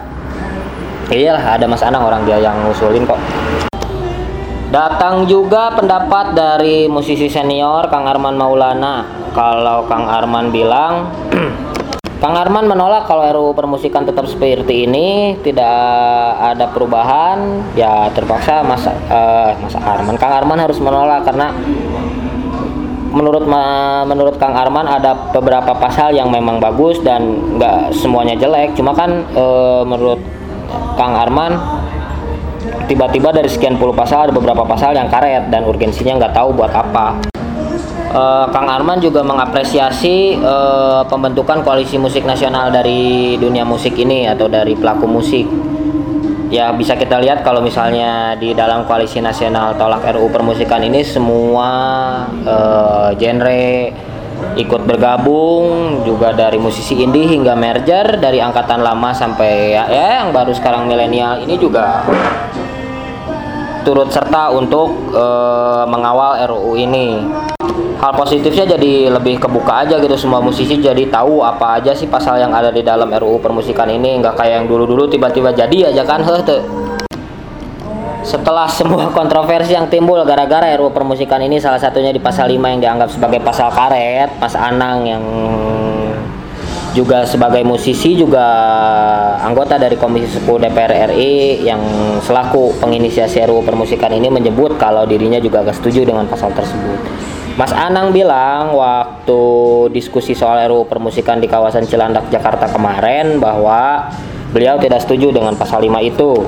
Iyalah 1.08 1.56
ada 1.56 1.64
Mas 1.64 1.80
Anang 1.80 2.04
orang 2.04 2.28
dia 2.28 2.36
yang 2.36 2.60
ngusulin 2.60 3.08
kok. 3.08 3.16
Datang 4.68 5.24
juga 5.24 5.72
pendapat 5.72 6.36
dari 6.36 6.92
musisi 6.92 7.32
senior 7.32 7.88
Kang 7.88 8.04
Arman 8.04 8.36
Maulana. 8.36 9.08
Kalau 9.32 9.88
Kang 9.88 10.04
Arman 10.04 10.52
bilang 10.52 11.08
Kang 12.20 12.36
Arman 12.36 12.68
menolak 12.68 13.08
kalau 13.08 13.24
RUU 13.24 13.56
permusikan 13.56 14.04
tetap 14.04 14.28
seperti 14.28 14.84
ini, 14.84 15.40
tidak 15.40 15.72
ada 16.36 16.68
perubahan, 16.68 17.64
ya 17.72 18.12
terpaksa 18.12 18.60
Mas 18.60 18.84
uh, 18.84 19.56
Mas 19.56 19.72
Arman. 19.72 20.20
Kang 20.20 20.28
Arman 20.28 20.60
harus 20.60 20.76
menolak 20.84 21.24
karena 21.24 21.48
menurut 23.08 23.48
menurut 24.04 24.36
Kang 24.36 24.52
Arman 24.52 24.84
ada 24.84 25.32
beberapa 25.32 25.72
pasal 25.72 26.12
yang 26.12 26.28
memang 26.28 26.60
bagus 26.60 27.00
dan 27.00 27.56
nggak 27.56 27.96
semuanya 27.96 28.36
jelek, 28.36 28.76
cuma 28.76 28.92
kan 28.92 29.24
uh, 29.32 29.80
menurut 29.88 30.20
Kang 31.00 31.16
Arman 31.16 31.56
tiba-tiba 32.84 33.32
dari 33.32 33.48
sekian 33.48 33.80
puluh 33.80 33.96
pasal 33.96 34.28
ada 34.28 34.32
beberapa 34.36 34.68
pasal 34.68 34.92
yang 34.92 35.08
karet 35.08 35.48
dan 35.48 35.64
urgensinya 35.64 36.20
nggak 36.20 36.36
tahu 36.36 36.52
buat 36.52 36.68
apa 36.68 37.32
uh, 38.10 38.46
Kang 38.50 38.68
Arman 38.68 38.98
juga 38.98 39.22
mengapresiasi 39.22 40.38
uh, 40.38 41.02
pembentukan 41.06 41.62
koalisi 41.62 41.96
musik 41.96 42.26
nasional 42.26 42.68
dari 42.74 43.34
dunia 43.38 43.62
musik 43.62 43.94
ini 43.96 44.26
atau 44.26 44.50
dari 44.50 44.74
pelaku 44.74 45.06
musik. 45.06 45.46
Ya 46.50 46.74
bisa 46.74 46.98
kita 46.98 47.22
lihat 47.22 47.46
kalau 47.46 47.62
misalnya 47.62 48.34
di 48.34 48.50
dalam 48.58 48.82
koalisi 48.82 49.22
nasional 49.22 49.78
tolak 49.78 50.02
RUU 50.02 50.34
permusikan 50.34 50.82
ini 50.82 51.06
semua 51.06 51.70
uh, 52.42 53.14
genre 53.14 53.94
ikut 54.58 54.82
bergabung 54.82 56.02
juga 56.02 56.34
dari 56.34 56.58
musisi 56.58 56.98
indie 56.98 57.28
hingga 57.38 57.54
merger 57.54 58.18
dari 58.18 58.42
angkatan 58.42 58.82
lama 58.82 59.14
sampai 59.14 59.78
ya, 59.78 59.84
ya 59.86 60.06
yang 60.24 60.34
baru 60.34 60.50
sekarang 60.50 60.90
milenial 60.90 61.38
ini 61.44 61.54
juga 61.54 62.02
turut 63.86 64.10
serta 64.10 64.50
untuk 64.50 65.14
uh, 65.14 65.86
mengawal 65.86 66.40
RUU 66.50 66.74
ini 66.82 67.22
hal 68.00 68.12
positifnya 68.16 68.64
jadi 68.76 69.12
lebih 69.12 69.36
kebuka 69.42 69.84
aja 69.84 70.00
gitu 70.00 70.16
semua 70.16 70.40
musisi 70.40 70.80
jadi 70.80 71.04
tahu 71.12 71.44
apa 71.44 71.82
aja 71.82 71.92
sih 71.92 72.08
pasal 72.08 72.40
yang 72.40 72.52
ada 72.54 72.72
di 72.72 72.80
dalam 72.80 73.12
RUU 73.12 73.40
permusikan 73.42 73.90
ini 73.90 74.20
nggak 74.24 74.34
kayak 74.38 74.54
yang 74.62 74.66
dulu-dulu 74.66 75.10
tiba-tiba 75.10 75.52
jadi 75.52 75.92
aja 75.92 76.02
kan 76.08 76.24
heh 76.24 76.40
tuh 76.42 76.62
setelah 78.24 78.68
semua 78.68 79.10
kontroversi 79.18 79.76
yang 79.76 79.88
timbul 79.88 80.20
gara-gara 80.24 80.72
RUU 80.80 80.92
permusikan 80.92 81.40
ini 81.44 81.60
salah 81.60 81.80
satunya 81.80 82.14
di 82.14 82.20
pasal 82.20 82.48
5 82.48 82.56
yang 82.56 82.80
dianggap 82.80 83.08
sebagai 83.12 83.40
pasal 83.44 83.68
karet 83.72 84.30
Mas 84.40 84.54
Anang 84.56 84.98
yang 85.04 85.24
juga 86.90 87.22
sebagai 87.22 87.62
musisi 87.62 88.18
juga 88.18 88.42
anggota 89.46 89.78
dari 89.78 89.94
Komisi 89.94 90.42
10 90.42 90.58
DPR 90.58 91.14
RI 91.14 91.62
yang 91.62 91.78
selaku 92.18 92.74
penginisiasi 92.82 93.46
RUU 93.46 93.62
permusikan 93.62 94.10
ini 94.10 94.26
menyebut 94.26 94.74
kalau 94.74 95.06
dirinya 95.06 95.38
juga 95.38 95.62
agak 95.62 95.78
setuju 95.78 96.02
dengan 96.02 96.26
pasal 96.26 96.50
tersebut. 96.50 96.98
Mas 97.58 97.74
Anang 97.74 98.14
bilang 98.14 98.78
waktu 98.78 99.42
diskusi 99.90 100.38
soal 100.38 100.70
RUU 100.70 100.86
permusikan 100.86 101.42
di 101.42 101.50
kawasan 101.50 101.82
Cilandak 101.82 102.30
Jakarta 102.30 102.70
kemarin 102.70 103.42
bahwa 103.42 104.06
beliau 104.54 104.78
tidak 104.78 105.02
setuju 105.02 105.34
dengan 105.34 105.58
pasal 105.58 105.82
5 105.82 105.90
itu. 106.06 106.46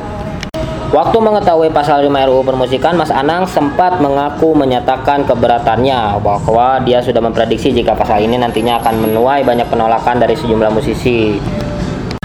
Waktu 0.93 1.17
mengetahui 1.25 1.73
pasal 1.73 2.05
5 2.05 2.29
RUU 2.29 2.45
permusikan, 2.45 2.95
Mas 3.01 3.09
Anang 3.09 3.49
sempat 3.49 3.99
mengaku 3.99 4.53
menyatakan 4.53 5.25
keberatannya 5.25 6.21
bahwa 6.21 6.85
dia 6.85 7.01
sudah 7.01 7.25
memprediksi 7.25 7.73
jika 7.73 7.97
pasal 7.97 8.21
ini 8.21 8.37
nantinya 8.37 8.79
akan 8.79 9.09
menuai 9.09 9.41
banyak 9.41 9.67
penolakan 9.73 10.21
dari 10.21 10.37
sejumlah 10.37 10.71
musisi. 10.71 11.41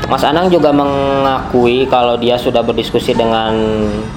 Mas 0.07 0.23
Anang 0.23 0.47
juga 0.47 0.71
mengakui 0.71 1.83
kalau 1.91 2.15
dia 2.15 2.39
sudah 2.39 2.63
berdiskusi 2.63 3.11
dengan 3.11 3.51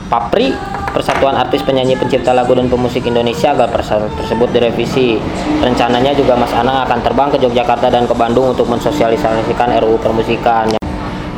Papri, 0.07 0.55
Persatuan 0.95 1.35
Artis 1.35 1.67
Penyanyi 1.67 1.99
Pencipta 1.99 2.31
Lagu 2.31 2.55
dan 2.55 2.71
Pemusik 2.71 3.11
Indonesia 3.11 3.51
agar 3.51 3.75
pasal 3.75 4.07
tersebut 4.15 4.55
direvisi. 4.55 5.19
Rencananya 5.59 6.15
juga 6.15 6.39
Mas 6.39 6.55
Anang 6.55 6.87
akan 6.87 6.99
terbang 7.03 7.29
ke 7.35 7.43
Yogyakarta 7.43 7.91
dan 7.91 8.07
ke 8.07 8.15
Bandung 8.15 8.55
untuk 8.55 8.71
mensosialisasikan 8.71 9.83
RUU 9.83 9.99
permusikan 9.99 10.71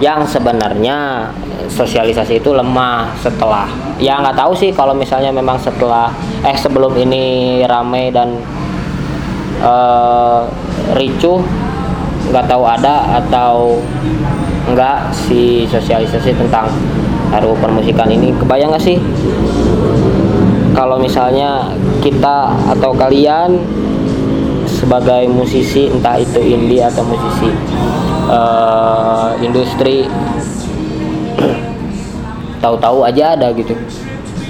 yang 0.05 0.21
sebenarnya 0.29 1.31
sosialisasi 1.73 2.43
itu 2.43 2.51
lemah 2.53 3.15
setelah 3.23 3.71
ya 4.03 4.19
nggak 4.19 4.35
tahu 4.35 4.51
sih 4.51 4.75
kalau 4.75 4.91
misalnya 4.99 5.31
memang 5.31 5.55
setelah 5.63 6.11
eh 6.43 6.59
sebelum 6.59 6.91
ini 6.99 7.63
ramai 7.71 8.11
dan 8.11 8.35
uh, 9.63 10.43
ricuh 10.99 11.39
nggak 12.35 12.47
tahu 12.51 12.65
ada 12.67 13.23
atau 13.23 13.79
enggak 14.69 15.11
si 15.11 15.67
sosialisasi 15.67 16.37
tentang 16.37 16.71
RUU 17.33 17.57
permusikan 17.59 18.09
ini. 18.13 18.31
Kebayang 18.37 18.75
nggak 18.75 18.85
sih? 18.85 18.99
Kalau 20.73 20.97
misalnya 21.01 21.73
kita 22.01 22.53
atau 22.77 22.93
kalian 22.97 23.61
sebagai 24.69 25.29
musisi 25.29 25.89
entah 25.89 26.19
itu 26.19 26.41
indie 26.41 26.83
atau 26.83 27.05
musisi 27.05 27.49
uh, 28.29 29.37
industri 29.41 30.09
tahu-tahu 32.63 33.05
aja 33.05 33.37
ada 33.37 33.53
gitu. 33.53 33.77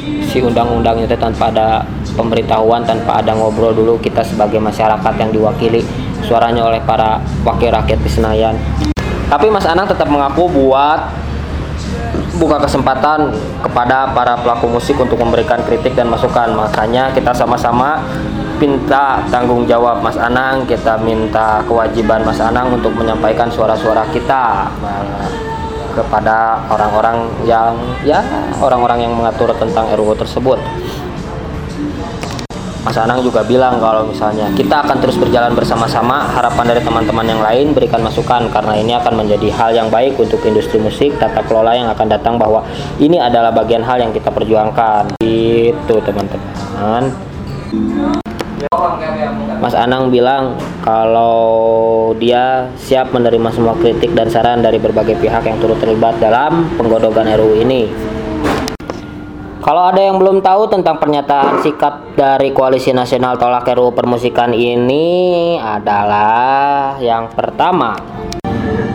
Si 0.03 0.41
undang-undangnya 0.41 1.15
tanpa 1.15 1.53
ada 1.53 1.85
pemberitahuan 2.17 2.85
tanpa 2.85 3.21
ada 3.21 3.33
ngobrol 3.33 3.73
dulu 3.73 3.95
kita 4.01 4.21
sebagai 4.25 4.61
masyarakat 4.61 5.15
yang 5.17 5.31
diwakili 5.33 5.83
suaranya 6.23 6.65
oleh 6.69 6.81
para 6.85 7.19
wakil 7.45 7.73
rakyat 7.73 7.99
di 7.99 8.11
Senayan 8.11 8.55
tapi 9.33 9.49
Mas 9.49 9.65
Anang 9.65 9.89
tetap 9.89 10.13
mengaku 10.13 10.45
buat 10.45 11.09
buka 12.37 12.61
kesempatan 12.61 13.33
kepada 13.65 14.13
para 14.13 14.37
pelaku 14.37 14.69
musik 14.69 15.01
untuk 15.01 15.17
memberikan 15.17 15.57
kritik 15.65 15.97
dan 15.97 16.13
masukan. 16.13 16.53
Makanya 16.53 17.17
kita 17.17 17.33
sama-sama 17.33 18.05
minta 18.61 19.25
tanggung 19.33 19.65
jawab 19.65 20.05
Mas 20.05 20.21
Anang, 20.21 20.69
kita 20.69 21.01
minta 21.01 21.65
kewajiban 21.65 22.29
Mas 22.29 22.45
Anang 22.45 22.77
untuk 22.77 22.93
menyampaikan 22.93 23.49
suara-suara 23.49 24.05
kita 24.13 24.69
kepada 25.97 26.69
orang-orang 26.69 27.25
yang 27.49 27.73
ya 28.05 28.21
orang-orang 28.61 29.09
yang 29.09 29.17
mengatur 29.17 29.49
tentang 29.57 29.89
RUU 29.97 30.13
tersebut. 30.13 30.61
Mas 32.83 32.99
Anang 32.99 33.23
juga 33.23 33.47
bilang 33.47 33.79
kalau 33.79 34.03
misalnya 34.11 34.51
kita 34.59 34.83
akan 34.83 34.99
terus 34.99 35.15
berjalan 35.15 35.55
bersama-sama 35.55 36.27
harapan 36.35 36.75
dari 36.75 36.83
teman-teman 36.83 37.27
yang 37.31 37.39
lain 37.39 37.71
berikan 37.71 38.03
masukan 38.03 38.51
karena 38.51 38.75
ini 38.75 38.99
akan 38.99 39.23
menjadi 39.23 39.49
hal 39.55 39.71
yang 39.71 39.87
baik 39.87 40.19
untuk 40.19 40.43
industri 40.43 40.83
musik 40.83 41.15
tata 41.15 41.47
kelola 41.47 41.79
yang 41.79 41.87
akan 41.95 42.11
datang 42.11 42.43
bahwa 42.43 42.67
ini 42.99 43.23
adalah 43.23 43.55
bagian 43.55 43.87
hal 43.87 44.03
yang 44.03 44.11
kita 44.11 44.35
perjuangkan. 44.35 45.15
Itu 45.23 45.95
teman-teman. 46.03 47.15
Mas 49.63 49.79
Anang 49.79 50.11
bilang 50.11 50.59
kalau 50.83 52.11
dia 52.19 52.67
siap 52.75 53.15
menerima 53.15 53.47
semua 53.55 53.79
kritik 53.79 54.11
dan 54.11 54.27
saran 54.27 54.59
dari 54.59 54.83
berbagai 54.83 55.23
pihak 55.23 55.47
yang 55.47 55.63
turut 55.63 55.79
terlibat 55.79 56.19
dalam 56.19 56.67
penggodogan 56.75 57.31
RUU 57.31 57.63
ini 57.63 58.12
kalau 59.63 59.87
ada 59.87 60.03
yang 60.03 60.19
belum 60.19 60.43
tahu 60.43 60.67
tentang 60.67 60.99
pernyataan 60.99 61.63
sikap 61.63 62.19
dari 62.19 62.51
Koalisi 62.51 62.91
Nasional 62.91 63.39
Tolak 63.39 63.71
RUU 63.71 63.95
Permusikan 63.95 64.51
ini 64.51 65.55
adalah 65.55 66.99
yang 66.99 67.31
pertama. 67.31 67.95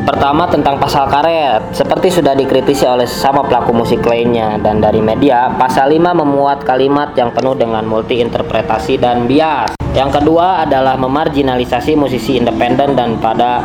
Pertama 0.03 0.43
tentang 0.51 0.75
pasal 0.75 1.07
karet, 1.07 1.71
seperti 1.71 2.11
sudah 2.11 2.35
dikritisi 2.35 2.83
oleh 2.83 3.07
sesama 3.07 3.47
pelaku 3.47 3.71
musik 3.75 4.03
lainnya 4.03 4.59
dan 4.59 4.83
dari 4.83 4.99
media, 4.99 5.51
pasal 5.55 5.91
5 5.91 5.99
memuat 6.15 6.67
kalimat 6.67 7.15
yang 7.15 7.31
penuh 7.31 7.55
dengan 7.55 7.87
multi 7.87 8.19
interpretasi 8.19 8.99
dan 8.99 9.23
bias. 9.23 9.71
Yang 9.95 10.19
kedua 10.19 10.67
adalah 10.67 10.99
memarginalisasi 10.99 11.95
musisi 11.95 12.39
independen 12.39 12.95
dan 12.95 13.19
pada 13.19 13.63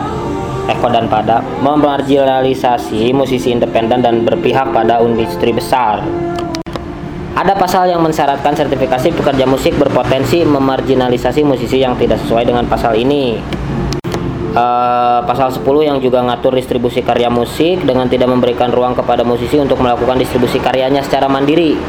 Eko 0.71 0.87
dan 0.87 1.11
pada 1.11 1.43
memarginalisasi 1.43 3.11
musisi 3.11 3.51
independen 3.51 4.03
dan 4.03 4.23
berpihak 4.23 4.71
pada 4.71 5.03
industri 5.03 5.51
besar. 5.51 6.03
Ada 7.33 7.57
pasal 7.57 7.89
yang 7.89 8.05
mensyaratkan 8.05 8.53
sertifikasi 8.53 9.09
pekerja 9.17 9.49
musik 9.49 9.81
berpotensi 9.81 10.45
memarginalisasi 10.45 11.41
musisi 11.41 11.81
yang 11.81 11.97
tidak 11.97 12.21
sesuai 12.21 12.45
dengan 12.45 12.69
pasal 12.69 12.93
ini. 12.93 13.41
Uh, 14.53 15.25
pasal 15.25 15.49
10 15.49 15.65
yang 15.81 15.97
juga 15.97 16.21
ngatur 16.21 16.53
distribusi 16.53 17.01
karya 17.01 17.33
musik 17.33 17.89
dengan 17.89 18.05
tidak 18.05 18.29
memberikan 18.29 18.69
ruang 18.69 18.93
kepada 18.93 19.25
musisi 19.25 19.57
untuk 19.57 19.81
melakukan 19.81 20.21
distribusi 20.21 20.61
karyanya 20.61 21.01
secara 21.01 21.25
mandiri. 21.25 21.81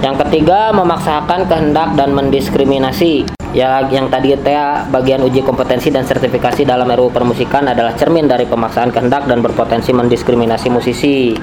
Yang 0.00 0.24
ketiga, 0.24 0.72
memaksakan 0.72 1.52
kehendak 1.52 1.92
dan 1.92 2.16
mendiskriminasi. 2.16 3.28
Ya, 3.52 3.84
yang 3.92 4.08
tadi 4.08 4.32
teh 4.40 4.56
bagian 4.88 5.20
uji 5.20 5.44
kompetensi 5.44 5.92
dan 5.92 6.08
sertifikasi 6.08 6.64
dalam 6.64 6.88
RUU 6.88 7.12
permusikan 7.12 7.68
adalah 7.68 7.92
cermin 7.92 8.24
dari 8.24 8.48
pemaksaan 8.48 8.88
kehendak 8.88 9.28
dan 9.28 9.44
berpotensi 9.44 9.92
mendiskriminasi 9.92 10.72
musisi 10.72 11.36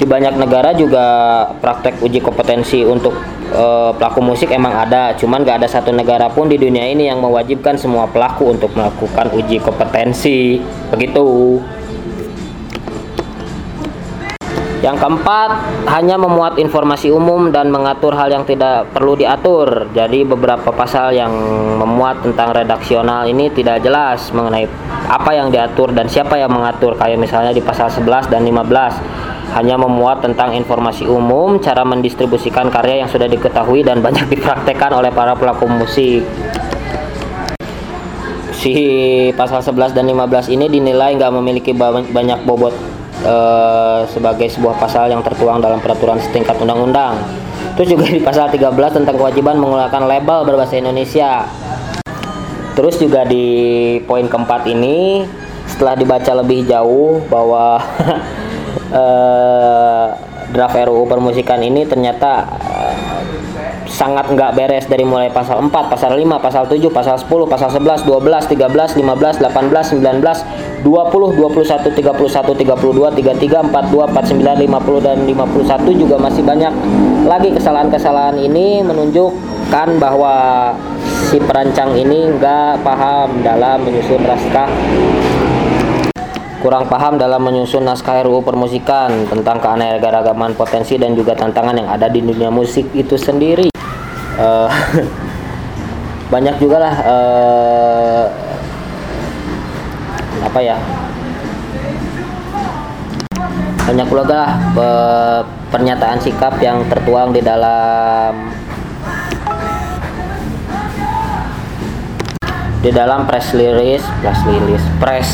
di 0.00 0.08
banyak 0.08 0.40
negara 0.40 0.72
juga 0.72 1.04
praktek 1.60 2.00
uji 2.00 2.24
kompetensi 2.24 2.80
untuk 2.80 3.12
eh, 3.52 3.90
pelaku 3.92 4.24
musik 4.24 4.48
emang 4.48 4.72
ada, 4.72 5.12
cuman 5.12 5.44
gak 5.44 5.60
ada 5.60 5.68
satu 5.68 5.92
negara 5.92 6.32
pun 6.32 6.48
di 6.48 6.56
dunia 6.56 6.88
ini 6.88 7.12
yang 7.12 7.20
mewajibkan 7.20 7.76
semua 7.76 8.08
pelaku 8.08 8.56
untuk 8.56 8.72
melakukan 8.72 9.28
uji 9.36 9.60
kompetensi. 9.60 10.56
Begitu. 10.88 11.60
Yang 14.80 14.96
keempat, 14.96 15.50
hanya 15.92 16.16
memuat 16.16 16.56
informasi 16.56 17.12
umum 17.12 17.52
dan 17.52 17.68
mengatur 17.68 18.16
hal 18.16 18.32
yang 18.32 18.48
tidak 18.48 18.88
perlu 18.96 19.12
diatur. 19.12 19.92
Jadi 19.92 20.24
beberapa 20.24 20.72
pasal 20.72 21.12
yang 21.12 21.28
memuat 21.76 22.24
tentang 22.24 22.56
redaksional 22.56 23.28
ini 23.28 23.52
tidak 23.52 23.84
jelas 23.84 24.32
mengenai 24.32 24.64
apa 25.04 25.36
yang 25.36 25.52
diatur 25.52 25.92
dan 25.92 26.08
siapa 26.08 26.40
yang 26.40 26.48
mengatur. 26.48 26.96
Kayak 26.96 27.20
misalnya 27.20 27.52
di 27.52 27.60
pasal 27.60 27.92
11 27.92 28.32
dan 28.32 28.40
15 28.40 29.20
hanya 29.54 29.74
memuat 29.78 30.22
tentang 30.22 30.54
informasi 30.54 31.06
umum, 31.06 31.58
cara 31.58 31.82
mendistribusikan 31.82 32.70
karya 32.70 33.02
yang 33.02 33.10
sudah 33.10 33.26
diketahui 33.26 33.82
dan 33.82 34.02
banyak 34.02 34.26
dipraktekkan 34.34 34.94
oleh 34.94 35.10
para 35.10 35.34
pelaku 35.34 35.66
musik. 35.66 36.22
Si 38.54 38.74
pasal 39.34 39.64
11 39.64 39.96
dan 39.96 40.04
15 40.04 40.52
ini 40.52 40.68
dinilai 40.68 41.16
nggak 41.16 41.32
memiliki 41.32 41.72
banyak 41.72 42.44
bobot 42.44 42.76
Eh, 43.20 44.00
sebagai 44.08 44.48
sebuah 44.48 44.80
pasal 44.80 45.12
yang 45.12 45.20
tertuang 45.20 45.60
dalam 45.60 45.76
peraturan 45.76 46.16
setingkat 46.16 46.56
undang-undang. 46.56 47.20
Terus 47.76 47.92
juga 47.92 48.08
di 48.08 48.16
pasal 48.16 48.48
13 48.48 48.96
tentang 48.96 49.20
kewajiban 49.20 49.60
mengeluarkan 49.60 50.08
label 50.08 50.48
berbahasa 50.48 50.80
Indonesia. 50.80 51.44
Terus 52.72 52.96
juga 52.96 53.28
di 53.28 54.00
poin 54.08 54.24
keempat 54.24 54.64
ini 54.72 55.28
setelah 55.68 56.00
dibaca 56.00 56.32
lebih 56.40 56.64
jauh 56.64 57.20
bahwa 57.28 57.76
uh, 58.90 60.14
draft 60.50 60.76
RUU 60.76 61.06
permusikan 61.06 61.62
ini 61.62 61.86
ternyata 61.86 62.46
sangat 63.90 64.30
nggak 64.30 64.54
beres 64.54 64.86
dari 64.86 65.02
mulai 65.02 65.28
pasal 65.34 65.60
4, 65.60 65.68
pasal 65.70 66.14
5, 66.14 66.24
pasal 66.38 66.64
7, 66.70 66.78
pasal 66.94 67.16
10, 67.18 67.26
pasal 67.50 67.68
11, 67.68 68.06
12, 68.06 68.48
13, 68.54 68.96
15, 68.96 69.42
18, 69.42 69.98
19, 69.98 70.86
20, 70.86 70.86
21, 70.86 71.98
31, 71.98 71.98
32, 71.98 73.18
33, 73.20 73.68
42, 73.68 74.14
49, 74.14 74.64
50 74.70 75.06
dan 75.06 75.18
51 75.26 76.00
juga 76.00 76.16
masih 76.16 76.42
banyak 76.46 76.72
lagi 77.26 77.50
kesalahan-kesalahan 77.52 78.38
ini 78.40 78.80
menunjukkan 78.86 79.88
bahwa 80.00 80.70
si 81.28 81.36
perancang 81.42 81.92
ini 81.98 82.30
nggak 82.38 82.80
paham 82.80 83.42
dalam 83.44 83.84
menyusun 83.84 84.22
naskah 84.24 84.70
kurang 86.60 86.86
paham 86.92 87.16
dalam 87.16 87.40
menyusun 87.40 87.88
naskah 87.88 88.20
RUU 88.20 88.44
permusikan 88.44 89.24
tentang 89.26 89.56
keanekaragaman 89.64 90.52
potensi 90.52 91.00
dan 91.00 91.16
juga 91.16 91.32
tantangan 91.32 91.72
yang 91.72 91.88
ada 91.88 92.06
di 92.12 92.20
dunia 92.20 92.52
musik 92.52 92.92
itu 92.92 93.16
sendiri. 93.16 93.72
Uh, 94.36 94.68
banyak 96.32 96.60
juga 96.60 96.76
lah 96.84 96.94
uh, 97.00 98.24
apa 100.44 100.60
ya? 100.60 100.76
Banyak 103.88 104.06
pula 104.06 104.22
lah 104.22 104.48
uh, 104.76 105.40
pernyataan 105.72 106.20
sikap 106.20 106.60
yang 106.60 106.84
tertuang 106.86 107.32
di 107.34 107.40
dalam 107.42 108.52
di 112.80 112.88
dalam 112.88 113.28
press 113.28 113.52
release 113.52 114.04
press 114.24 114.40
release 114.48 114.86
press 114.96 115.28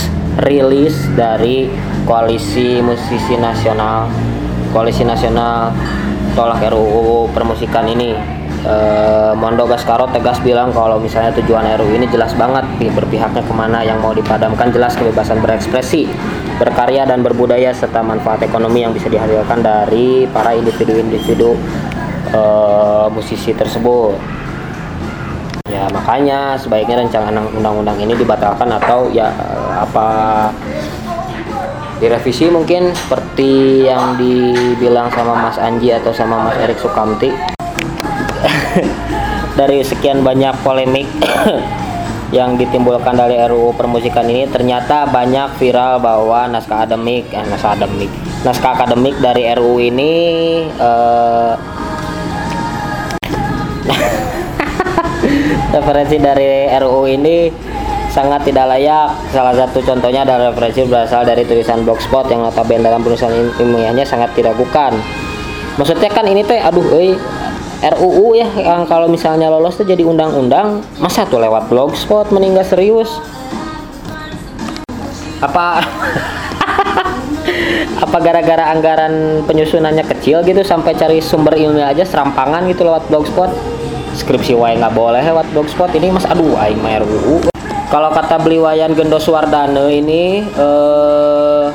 release 0.45 1.09
dari 1.16 1.71
koalisi 2.05 2.85
musisi 2.85 3.40
nasional. 3.40 4.11
Koalisi 4.75 5.07
nasional 5.09 5.73
tolak 6.37 6.61
RUU 6.69 7.33
permusikan 7.33 7.88
ini. 7.88 8.12
Eh, 8.66 9.33
Mondo 9.38 9.62
Gascaro 9.62 10.11
tegas 10.11 10.43
bilang 10.43 10.75
kalau 10.75 10.99
misalnya 10.99 11.31
tujuan 11.38 11.62
RU 11.78 11.87
ini 11.95 12.11
jelas 12.11 12.35
banget 12.35 12.66
berpihaknya 12.83 13.47
ke 13.47 13.55
mana 13.55 13.87
yang 13.87 14.02
mau 14.02 14.11
dipadamkan 14.11 14.75
jelas 14.75 14.99
kebebasan 14.99 15.38
berekspresi 15.38 16.11
berkarya 16.59 17.07
dan 17.07 17.23
berbudaya 17.23 17.71
serta 17.71 18.02
manfaat 18.02 18.43
ekonomi 18.43 18.83
yang 18.83 18.90
bisa 18.90 19.07
dihasilkan 19.07 19.62
dari 19.62 20.26
para 20.35 20.50
individu-individu 20.59 21.55
eh, 22.35 23.07
musisi 23.14 23.55
tersebut. 23.55 24.18
Ya 25.70 25.87
makanya 25.94 26.59
sebaiknya 26.59 27.07
rancangan 27.07 27.38
undang-undang 27.55 28.03
ini 28.03 28.18
dibatalkan 28.18 28.66
atau 28.66 29.07
ya 29.14 29.31
apa 29.77 30.09
direvisi 31.97 32.53
mungkin 32.53 32.93
seperti 32.93 33.85
yang 33.89 34.21
dibilang 34.21 35.09
sama 35.12 35.33
Mas 35.37 35.57
Anji 35.57 35.93
atau 35.93 36.12
sama 36.12 36.45
Mas 36.45 36.57
Erik 36.61 36.77
Sukamti. 36.81 37.33
Dari 39.59 39.81
sekian 39.81 40.21
banyak 40.21 40.53
polemik 40.61 41.09
yang 42.37 42.59
ditimbulkan 42.59 43.15
dari 43.17 43.39
RUU 43.39 43.73
permusikan 43.79 44.27
ini 44.27 44.51
ternyata 44.51 45.07
banyak 45.07 45.57
viral 45.62 46.03
bahwa 46.03 46.51
naskah 46.51 46.83
akademik 46.83 47.31
eh, 47.31 47.47
naskah 47.47 47.79
akademik 47.79 48.11
naskah 48.43 48.75
akademik 48.75 49.15
dari 49.23 49.47
RUU 49.55 49.79
ini 49.79 50.12
eh, 50.67 51.53
referensi 55.79 56.19
dari 56.19 56.67
RUU 56.77 57.03
ini 57.07 57.37
sangat 58.16 58.48
tidak 58.48 58.64
layak. 58.72 59.12
Salah 59.29 59.52
satu 59.52 59.85
contohnya 59.85 60.24
adalah 60.24 60.48
referensi 60.48 60.88
berasal 60.88 61.29
dari 61.29 61.44
tulisan 61.44 61.85
blogspot 61.85 62.33
yang 62.33 62.48
notabene 62.48 62.81
dalam 62.81 63.05
penulisan 63.05 63.52
ilmiahnya 63.61 64.09
sangat 64.09 64.33
diragukan. 64.33 64.96
Maksudnya 65.76 66.09
kan 66.09 66.24
ini 66.24 66.40
teh 66.40 66.57
aduh 66.57 66.96
euy 66.96 67.12
RUU 67.76 68.33
ya 68.33 68.48
yang 68.57 68.88
kalau 68.88 69.05
misalnya 69.05 69.52
lolos 69.52 69.76
tuh 69.76 69.85
jadi 69.85 70.00
undang-undang 70.00 70.81
masa 70.96 71.29
tuh 71.29 71.37
lewat 71.37 71.68
blogspot 71.68 72.33
meninggal 72.33 72.64
serius 72.64 73.20
apa 75.44 75.85
apa 78.09 78.16
gara-gara 78.24 78.72
anggaran 78.72 79.44
penyusunannya 79.44 80.09
kecil 80.09 80.40
gitu 80.48 80.64
sampai 80.64 80.96
cari 80.96 81.20
sumber 81.20 81.52
ilmiah 81.61 81.92
aja 81.92 82.09
serampangan 82.09 82.64
gitu 82.72 82.88
lewat 82.88 83.12
blogspot 83.12 83.52
skripsi 84.16 84.57
wae 84.57 84.81
nggak 84.81 84.96
boleh 84.96 85.20
lewat 85.20 85.44
blogspot 85.52 85.92
ini 85.92 86.09
mas 86.09 86.24
aduh 86.24 86.57
aing 86.57 86.81
RUU 86.81 87.56
kalau 87.87 88.11
kata 88.11 88.42
beli 88.42 88.59
wayan 88.59 88.92
Gendos 88.94 89.27
Wardane 89.31 89.87
ini 89.90 90.42
eh 90.42 91.66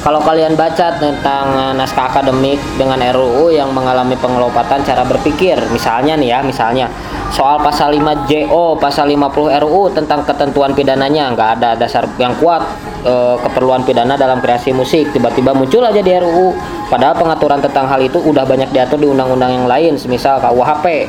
kalau 0.00 0.16
kalian 0.24 0.56
baca 0.56 0.96
tentang 0.96 1.46
eh, 1.52 1.72
naskah 1.76 2.08
akademik 2.08 2.56
dengan 2.80 2.96
RUU 3.12 3.52
yang 3.52 3.68
mengalami 3.76 4.16
pengelopatan 4.16 4.80
cara 4.80 5.04
berpikir, 5.04 5.60
misalnya 5.68 6.16
nih 6.16 6.28
ya, 6.32 6.38
misalnya 6.40 6.88
soal 7.28 7.60
pasal 7.60 7.92
5 7.92 8.24
JO, 8.24 8.80
pasal 8.80 9.12
50 9.12 9.60
RUU 9.60 9.92
tentang 9.92 10.24
ketentuan 10.24 10.72
pidananya 10.72 11.36
nggak 11.36 11.50
ada 11.60 11.70
dasar 11.76 12.08
yang 12.16 12.32
kuat 12.40 12.64
e, 13.04 13.12
keperluan 13.44 13.84
pidana 13.84 14.16
dalam 14.16 14.40
kreasi 14.40 14.72
musik, 14.72 15.12
tiba-tiba 15.12 15.52
muncul 15.52 15.84
aja 15.84 16.00
di 16.00 16.10
RUU. 16.16 16.56
Padahal 16.88 17.14
pengaturan 17.14 17.60
tentang 17.60 17.86
hal 17.86 18.00
itu 18.00 18.18
udah 18.18 18.42
banyak 18.48 18.72
diatur 18.72 18.98
di 18.98 19.06
undang-undang 19.06 19.52
yang 19.52 19.68
lain, 19.68 20.00
semisal 20.00 20.40
KUHP 20.40 21.06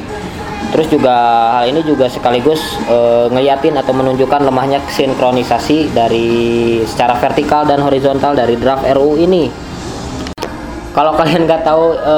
Terus 0.70 0.88
juga 0.88 1.16
hal 1.58 1.74
ini 1.74 1.82
juga 1.82 2.06
sekaligus 2.06 2.62
e, 2.86 3.28
ngeliatin 3.34 3.76
atau 3.76 3.92
menunjukkan 3.92 4.46
lemahnya 4.46 4.80
sinkronisasi 4.88 5.92
dari 5.92 6.30
secara 6.86 7.18
vertikal 7.18 7.66
dan 7.66 7.82
horizontal 7.82 8.38
dari 8.38 8.56
draft 8.56 8.86
RUU 8.86 9.18
ini. 9.18 9.50
Kalau 10.92 11.18
kalian 11.18 11.50
nggak 11.50 11.66
tahu 11.66 11.98
e, 11.98 12.16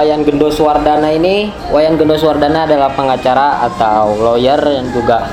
Wayan 0.00 0.24
Gendo 0.24 0.48
Suwardana 0.50 1.12
ini, 1.12 1.52
Wayan 1.70 2.00
Gendo 2.00 2.16
Suwardana 2.16 2.66
adalah 2.66 2.90
pengacara 2.96 3.68
atau 3.70 4.16
lawyer 4.18 4.58
yang 4.66 4.90
juga 4.90 5.30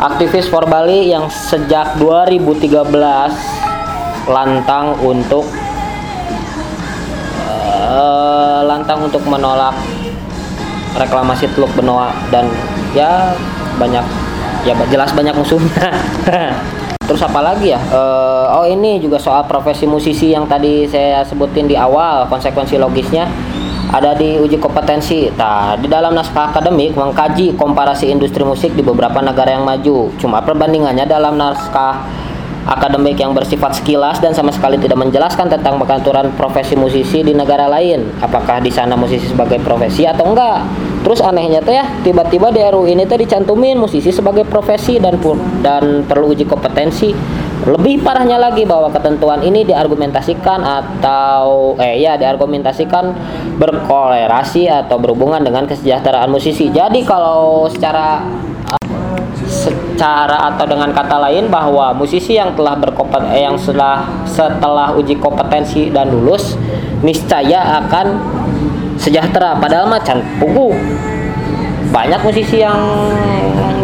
aktivis 0.00 0.48
for 0.48 0.68
Bali 0.68 1.12
yang 1.12 1.30
sejak 1.30 1.96
2013 2.00 2.92
lantang 4.26 4.98
untuk 5.00 5.46
uh, 7.86 8.60
lantang 8.66 9.06
untuk 9.06 9.22
menolak 9.24 9.72
reklamasi 10.96 11.48
Teluk 11.52 11.70
Benoa 11.76 12.12
dan 12.32 12.48
ya 12.96 13.36
banyak 13.76 14.04
ya 14.66 14.74
jelas 14.90 15.12
banyak 15.14 15.36
musuhnya 15.36 15.94
terus 17.06 17.22
apa 17.22 17.38
lagi 17.38 17.70
ya 17.70 17.80
uh, 17.94 18.58
oh 18.58 18.66
ini 18.66 18.98
juga 18.98 19.20
soal 19.20 19.46
profesi 19.46 19.86
musisi 19.86 20.34
yang 20.34 20.48
tadi 20.50 20.90
saya 20.90 21.22
sebutin 21.22 21.70
di 21.70 21.78
awal 21.78 22.26
konsekuensi 22.26 22.74
logisnya 22.80 23.30
ada 23.86 24.18
di 24.18 24.34
uji 24.42 24.58
kompetensi. 24.58 25.30
Nah, 25.38 25.78
di 25.78 25.86
dalam 25.86 26.10
naskah 26.10 26.50
akademik 26.50 26.98
mengkaji 26.98 27.54
komparasi 27.54 28.10
industri 28.10 28.42
musik 28.42 28.74
di 28.74 28.82
beberapa 28.82 29.22
negara 29.22 29.54
yang 29.54 29.62
maju. 29.62 30.10
Cuma 30.18 30.42
perbandingannya 30.42 31.06
dalam 31.06 31.38
naskah 31.38 32.02
akademik 32.66 33.14
yang 33.14 33.30
bersifat 33.30 33.78
sekilas 33.78 34.18
dan 34.18 34.34
sama 34.34 34.50
sekali 34.50 34.74
tidak 34.76 34.98
menjelaskan 34.98 35.46
tentang 35.46 35.78
pengaturan 35.78 36.34
profesi 36.34 36.74
musisi 36.74 37.22
di 37.22 37.30
negara 37.30 37.70
lain. 37.70 38.10
Apakah 38.18 38.58
di 38.58 38.74
sana 38.74 38.98
musisi 38.98 39.30
sebagai 39.30 39.62
profesi 39.62 40.02
atau 40.02 40.34
enggak? 40.34 40.66
Terus 41.06 41.22
anehnya 41.22 41.62
teh 41.62 41.78
ya, 41.78 41.86
tiba-tiba 42.02 42.50
di 42.50 42.58
RU 42.66 42.90
ini 42.90 43.06
teh 43.06 43.14
dicantumin 43.14 43.78
musisi 43.78 44.10
sebagai 44.10 44.42
profesi 44.42 44.98
dan 44.98 45.14
dan 45.62 46.02
perlu 46.02 46.34
uji 46.34 46.42
kompetensi. 46.42 47.14
lebih 47.56 48.04
parahnya 48.04 48.36
lagi 48.36 48.68
bahwa 48.68 48.92
ketentuan 48.92 49.40
ini 49.40 49.64
diargumentasikan 49.64 50.60
atau 50.60 51.72
eh 51.80 51.98
ya 51.98 52.14
diargumentasikan 52.14 53.16
berkolerasi 53.56 54.68
atau 54.68 55.00
berhubungan 55.00 55.40
dengan 55.40 55.64
kesejahteraan 55.64 56.28
musisi. 56.28 56.68
Jadi 56.68 57.02
kalau 57.02 57.66
secara 57.66 58.22
secara 59.96 60.52
atau 60.52 60.68
dengan 60.68 60.92
kata 60.92 61.16
lain 61.16 61.48
bahwa 61.48 61.96
musisi 61.96 62.36
yang 62.36 62.52
telah 62.52 62.76
berkompeten 62.76 63.32
eh, 63.32 63.48
yang 63.48 63.56
setelah 63.56 64.04
setelah 64.28 64.92
uji 64.92 65.16
kompetensi 65.16 65.88
dan 65.88 66.12
lulus 66.12 66.60
niscaya 67.00 67.80
akan 67.80 68.20
sejahtera. 69.00 69.56
Padahal 69.56 69.88
macan 69.88 70.20
pugu. 70.36 70.76
Banyak 71.88 72.20
musisi 72.28 72.60
yang 72.60 72.76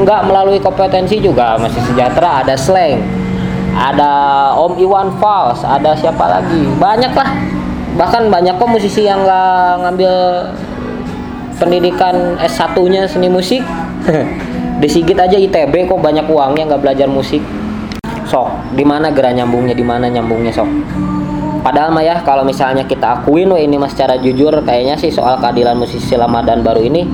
nggak 0.05 0.29
melalui 0.29 0.61
kompetensi 0.61 1.16
juga 1.16 1.57
masih 1.57 1.81
sejahtera. 1.81 2.44
Ada 2.44 2.61
slang 2.61 3.01
ada 3.72 4.12
Om 4.53 4.77
Iwan 4.77 5.16
Fals 5.16 5.64
ada 5.64 5.96
siapa 5.96 6.29
lagi? 6.29 6.68
Banyak 6.77 7.12
lah 7.16 7.31
bahkan 7.96 8.29
banyak 8.29 8.57
kok 8.61 8.68
musisi 8.68 9.09
yang 9.09 9.25
nggak 9.25 9.85
ngambil 9.85 10.14
pendidikan 11.57 12.37
S1 12.40 12.77
nya 12.88 13.05
seni 13.09 13.29
musik 13.33 13.64
di 14.83 14.90
Sigit 14.90 15.14
aja 15.14 15.38
ITB 15.38 15.87
kok 15.87 16.03
banyak 16.03 16.27
uangnya 16.27 16.75
nggak 16.75 16.83
belajar 16.83 17.07
musik. 17.07 17.38
Sok 18.27 18.75
di 18.75 18.83
mana 18.83 19.14
gerak 19.14 19.38
nyambungnya 19.38 19.79
di 19.79 19.87
mana 19.87 20.11
nyambungnya 20.11 20.51
sok. 20.51 20.66
Padahal 21.62 21.95
mah 21.95 22.03
ya 22.03 22.18
kalau 22.27 22.42
misalnya 22.42 22.83
kita 22.83 23.23
akuin 23.23 23.55
ini 23.55 23.79
mas 23.79 23.95
secara 23.95 24.18
jujur 24.18 24.51
kayaknya 24.66 24.99
sih 24.99 25.14
soal 25.14 25.38
keadilan 25.38 25.79
musisi 25.79 26.18
lama 26.18 26.42
dan 26.42 26.66
baru 26.66 26.83
ini 26.83 27.07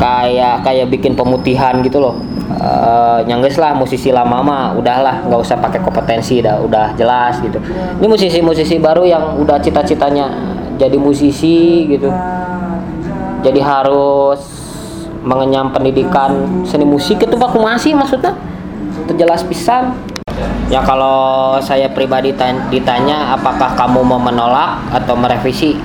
kayak 0.00 0.64
kayak 0.64 0.88
bikin 0.88 1.12
pemutihan 1.12 1.84
gitu 1.84 2.00
loh. 2.00 2.16
Uh, 2.52 3.20
nyangges 3.28 3.60
lah 3.60 3.76
musisi 3.76 4.08
lama 4.08 4.40
mah 4.40 4.64
udahlah 4.76 5.28
nggak 5.28 5.40
usah 5.40 5.60
pakai 5.60 5.84
kompetensi 5.84 6.40
dah 6.40 6.64
udah 6.64 6.96
jelas 6.96 7.36
gitu. 7.44 7.60
Ini 8.00 8.06
musisi-musisi 8.08 8.80
baru 8.80 9.04
yang 9.04 9.36
udah 9.36 9.60
cita-citanya 9.60 10.32
jadi 10.80 10.96
musisi 10.96 11.84
gitu. 11.92 12.08
Jadi 13.44 13.60
harus 13.60 14.51
mengenyam 15.22 15.70
pendidikan 15.70 16.62
seni 16.66 16.82
musik 16.82 17.22
itu 17.22 17.34
pak 17.38 17.54
masih 17.54 17.94
maksudnya? 17.94 18.34
Terjelas 19.06 19.46
pisan. 19.46 19.94
Ya 20.68 20.80
kalau 20.82 21.60
saya 21.60 21.86
pribadi 21.92 22.32
ditanya 22.72 23.36
apakah 23.36 23.76
kamu 23.76 24.00
mau 24.02 24.18
menolak 24.18 24.80
atau 24.90 25.14
merevisi 25.14 25.76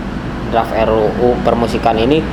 draft 0.50 0.71
RUU 0.71 1.38
permusikan 1.43 2.00
ini? 2.00 2.23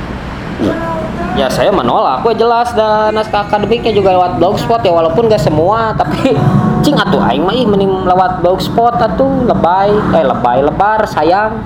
Ya 1.35 1.51
saya 1.51 1.67
menolak. 1.69 2.23
Gue 2.23 2.31
jelas 2.31 2.71
dan 2.71 3.11
naskah 3.11 3.43
akademiknya 3.43 3.91
juga 3.91 4.15
lewat 4.15 4.39
blogspot 4.39 4.79
ya 4.87 4.95
walaupun 4.95 5.27
gak 5.27 5.43
semua 5.43 5.91
tapi 5.99 6.31
cing 6.83 6.95
atuh 6.95 7.19
aing 7.27 7.43
mah 7.43 7.51
ih 7.51 7.67
lewat 8.07 8.39
blogspot 8.39 8.95
atuh 8.95 9.43
lebay 9.43 9.91
eh 10.15 10.23
lebay 10.23 10.63
lebar 10.63 11.03
sayang. 11.03 11.59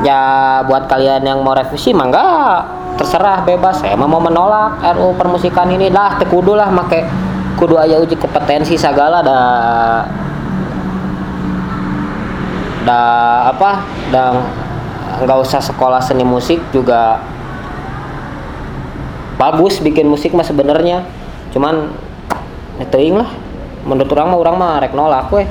Ya 0.00 0.20
buat 0.64 0.88
kalian 0.88 1.20
yang 1.20 1.44
mau 1.44 1.52
revisi 1.52 1.92
mah 1.92 2.08
enggak 2.08 2.80
terserah 3.00 3.40
bebas. 3.48 3.80
Saya 3.80 3.96
mau 3.96 4.20
menolak 4.20 4.76
RU 4.92 5.16
permusikan 5.16 5.72
ini. 5.72 5.88
Lah 5.88 6.20
tekudu 6.20 6.52
lah 6.52 6.68
make 6.68 7.08
kudu 7.56 7.80
aja 7.80 7.96
uji 7.96 8.20
kompetensi 8.20 8.76
segala 8.76 9.24
dah 9.24 10.04
dah 12.84 13.52
apa 13.52 13.70
dan 14.12 14.44
nggak 15.20 15.38
usah 15.40 15.60
sekolah 15.60 16.00
seni 16.00 16.24
musik 16.24 16.60
juga 16.72 17.20
bagus 19.40 19.80
bikin 19.80 20.04
musik 20.04 20.36
mah 20.36 20.44
sebenarnya. 20.44 21.00
Cuman 21.56 21.88
netting 22.76 23.16
lah. 23.16 23.32
Menurut 23.80 24.12
orang 24.12 24.28
mah 24.28 24.38
orang 24.44 24.56
mah 24.60 24.72
rek 24.84 24.92
nolak 24.92 25.32
we 25.32 25.48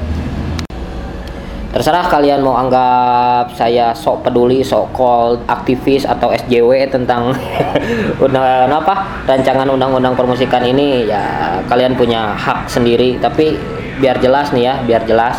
terserah 1.69 2.09
kalian 2.09 2.41
mau 2.41 2.57
anggap 2.57 3.53
saya 3.53 3.93
sok 3.93 4.25
peduli 4.25 4.65
sok 4.65 4.89
call 4.89 5.37
aktivis 5.45 6.01
atau 6.01 6.33
SJW 6.33 6.89
tentang 6.89 7.29
undang 8.25 8.73
apa 8.73 9.21
rancangan 9.29 9.69
undang-undang 9.69 10.17
permusikan 10.17 10.65
ini 10.65 11.05
ya 11.05 11.57
kalian 11.69 11.93
punya 11.93 12.33
hak 12.33 12.65
sendiri. 12.65 13.21
Tapi 13.21 13.53
biar 14.01 14.17
jelas 14.17 14.49
nih 14.49 14.63
ya 14.65 14.73
biar 14.81 15.05
jelas. 15.05 15.37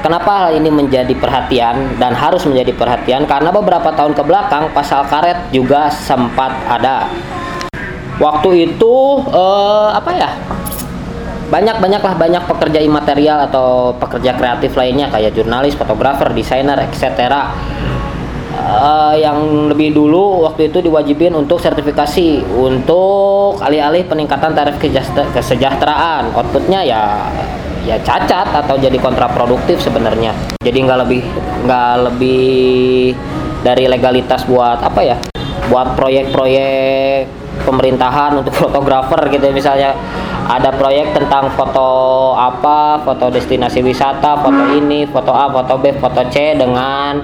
Kenapa 0.00 0.48
hal 0.48 0.56
ini 0.56 0.72
menjadi 0.72 1.12
perhatian 1.12 2.00
dan 2.00 2.16
harus 2.16 2.44
menjadi 2.48 2.72
perhatian? 2.72 3.28
Karena 3.28 3.52
beberapa 3.52 3.92
tahun 3.92 4.16
ke 4.16 4.24
belakang 4.24 4.72
pasal 4.72 5.04
karet 5.04 5.52
juga 5.52 5.92
sempat 5.92 6.56
ada. 6.64 7.04
Waktu 8.16 8.68
itu 8.68 9.24
uh, 9.28 9.92
apa 9.92 10.10
ya 10.12 10.28
banyak 11.50 11.76
banyaklah 11.82 12.14
banyak 12.14 12.42
pekerja 12.46 12.78
imaterial 12.78 13.50
atau 13.50 13.92
pekerja 13.98 14.38
kreatif 14.38 14.78
lainnya 14.78 15.10
kayak 15.10 15.34
jurnalis, 15.34 15.74
fotografer, 15.74 16.30
desainer, 16.30 16.78
etc. 16.86 17.02
Uh, 18.60 19.14
eh, 19.18 19.26
yang 19.26 19.66
lebih 19.66 19.90
dulu 19.90 20.46
waktu 20.46 20.70
itu 20.70 20.78
diwajibin 20.78 21.34
untuk 21.34 21.58
sertifikasi 21.58 22.46
untuk 22.54 23.58
alih-alih 23.58 24.06
peningkatan 24.06 24.54
tarif 24.54 24.78
kesejahteraan. 25.34 26.30
Outputnya 26.38 26.86
ya 26.86 27.02
ya 27.82 27.98
cacat 27.98 28.54
atau 28.54 28.78
jadi 28.78 28.94
kontraproduktif 29.02 29.82
sebenarnya. 29.82 30.30
Jadi 30.62 30.78
nggak 30.86 30.98
lebih 31.02 31.22
nggak 31.66 31.94
lebih 32.06 33.12
dari 33.66 33.90
legalitas 33.90 34.46
buat 34.46 34.78
apa 34.80 35.00
ya 35.02 35.16
buat 35.68 35.94
proyek-proyek 35.98 37.26
pemerintahan 37.62 38.38
untuk 38.40 38.54
fotografer 38.56 39.20
gitu 39.30 39.44
ya 39.50 39.54
misalnya 39.54 39.90
ada 40.50 40.74
proyek 40.74 41.14
tentang 41.14 41.46
foto 41.54 41.88
apa, 42.34 42.98
foto 43.06 43.30
destinasi 43.30 43.86
wisata, 43.86 44.42
foto 44.42 44.74
ini, 44.74 45.06
foto 45.06 45.30
A, 45.30 45.46
foto 45.46 45.78
B, 45.78 45.94
foto 45.94 46.26
C 46.26 46.58
dengan 46.58 47.22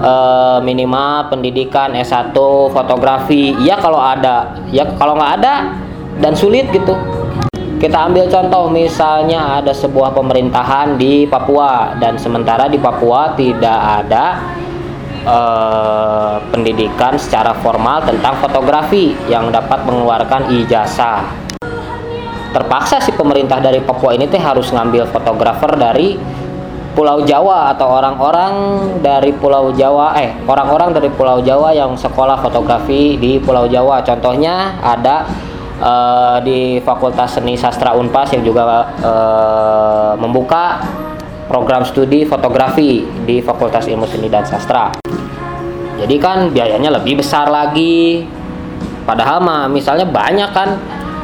uh, 0.00 0.58
minimal 0.64 1.28
pendidikan 1.28 1.92
S1 1.92 2.32
fotografi. 2.72 3.52
Ya 3.60 3.76
kalau 3.76 4.00
ada, 4.00 4.56
ya 4.72 4.88
kalau 4.96 5.20
nggak 5.20 5.32
ada 5.44 5.54
dan 6.24 6.32
sulit 6.32 6.72
gitu. 6.72 6.96
Kita 7.76 8.08
ambil 8.08 8.30
contoh 8.30 8.70
misalnya 8.70 9.58
ada 9.58 9.74
sebuah 9.74 10.14
pemerintahan 10.14 10.94
di 10.96 11.26
Papua 11.26 11.98
dan 11.98 12.14
sementara 12.14 12.70
di 12.70 12.78
Papua 12.78 13.34
tidak 13.34 14.06
ada 14.06 14.38
eh, 15.26 16.34
pendidikan 16.54 17.18
secara 17.18 17.50
formal 17.58 18.06
tentang 18.06 18.38
fotografi 18.38 19.18
yang 19.26 19.50
dapat 19.50 19.82
mengeluarkan 19.82 20.54
ijazah. 20.62 21.41
Terpaksa 22.52 23.00
si 23.00 23.16
pemerintah 23.16 23.58
dari 23.58 23.80
Papua 23.80 24.12
ini 24.12 24.28
teh 24.28 24.36
harus 24.36 24.68
ngambil 24.68 25.08
fotografer 25.08 25.72
dari 25.80 26.20
Pulau 26.92 27.24
Jawa 27.24 27.72
atau 27.72 27.88
orang-orang 27.88 28.52
dari 29.00 29.32
Pulau 29.32 29.72
Jawa 29.72 30.12
eh 30.20 30.36
orang-orang 30.44 30.92
dari 30.92 31.08
Pulau 31.08 31.40
Jawa 31.40 31.72
yang 31.72 31.96
sekolah 31.96 32.36
fotografi 32.44 33.16
di 33.16 33.40
Pulau 33.40 33.64
Jawa. 33.64 34.04
Contohnya 34.04 34.76
ada 34.84 35.24
uh, 35.80 36.36
di 36.44 36.76
Fakultas 36.84 37.40
Seni 37.40 37.56
Sastra 37.56 37.96
Unpas 37.96 38.28
yang 38.36 38.44
juga 38.44 38.92
uh, 39.00 40.12
membuka 40.20 40.84
program 41.48 41.88
studi 41.88 42.28
fotografi 42.28 43.08
di 43.24 43.40
Fakultas 43.40 43.88
Ilmu 43.88 44.04
Seni 44.04 44.28
dan 44.28 44.44
Sastra. 44.44 44.92
Jadi 45.96 46.16
kan 46.20 46.52
biayanya 46.52 46.92
lebih 46.92 47.24
besar 47.24 47.48
lagi. 47.48 48.28
Padahal 49.02 49.42
mah 49.42 49.66
misalnya 49.66 50.06
banyak 50.06 50.50
kan 50.54 50.78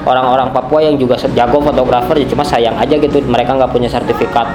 orang-orang 0.09 0.49
Papua 0.57 0.81
yang 0.81 0.97
juga 0.97 1.21
jago 1.21 1.61
fotografer 1.61 2.25
ya 2.25 2.27
cuma 2.33 2.41
sayang 2.41 2.75
aja 2.81 2.97
gitu 2.97 3.21
mereka 3.29 3.53
nggak 3.53 3.69
punya 3.69 3.93
sertifikat 3.93 4.49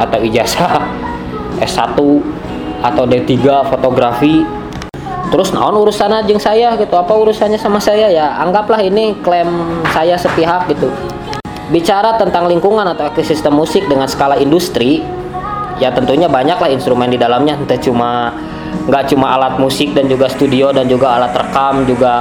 atau 0.00 0.18
ijazah 0.24 0.80
S1 1.68 1.96
atau 2.80 3.04
D3 3.04 3.36
fotografi. 3.68 4.40
Terus 5.30 5.54
naon 5.54 5.78
urusan 5.78 6.10
aja 6.10 6.34
saya 6.42 6.74
gitu 6.74 6.90
apa 6.98 7.14
urusannya 7.14 7.54
sama 7.54 7.78
saya 7.78 8.10
ya 8.10 8.34
anggaplah 8.42 8.82
ini 8.82 9.14
klaim 9.22 9.46
saya 9.94 10.18
sepihak 10.18 10.66
gitu. 10.74 10.90
Bicara 11.70 12.18
tentang 12.18 12.50
lingkungan 12.50 12.82
atau 12.82 13.06
ekosistem 13.06 13.54
musik 13.54 13.86
dengan 13.86 14.10
skala 14.10 14.34
industri 14.42 15.06
ya 15.78 15.94
tentunya 15.94 16.26
banyaklah 16.26 16.66
instrumen 16.66 17.14
di 17.14 17.18
dalamnya. 17.20 17.54
Entah 17.54 17.78
cuma 17.78 18.34
nggak 18.90 19.14
cuma 19.14 19.38
alat 19.38 19.54
musik 19.62 19.94
dan 19.94 20.10
juga 20.10 20.26
studio 20.26 20.74
dan 20.74 20.90
juga 20.90 21.14
alat 21.14 21.30
rekam 21.30 21.86
juga 21.86 22.14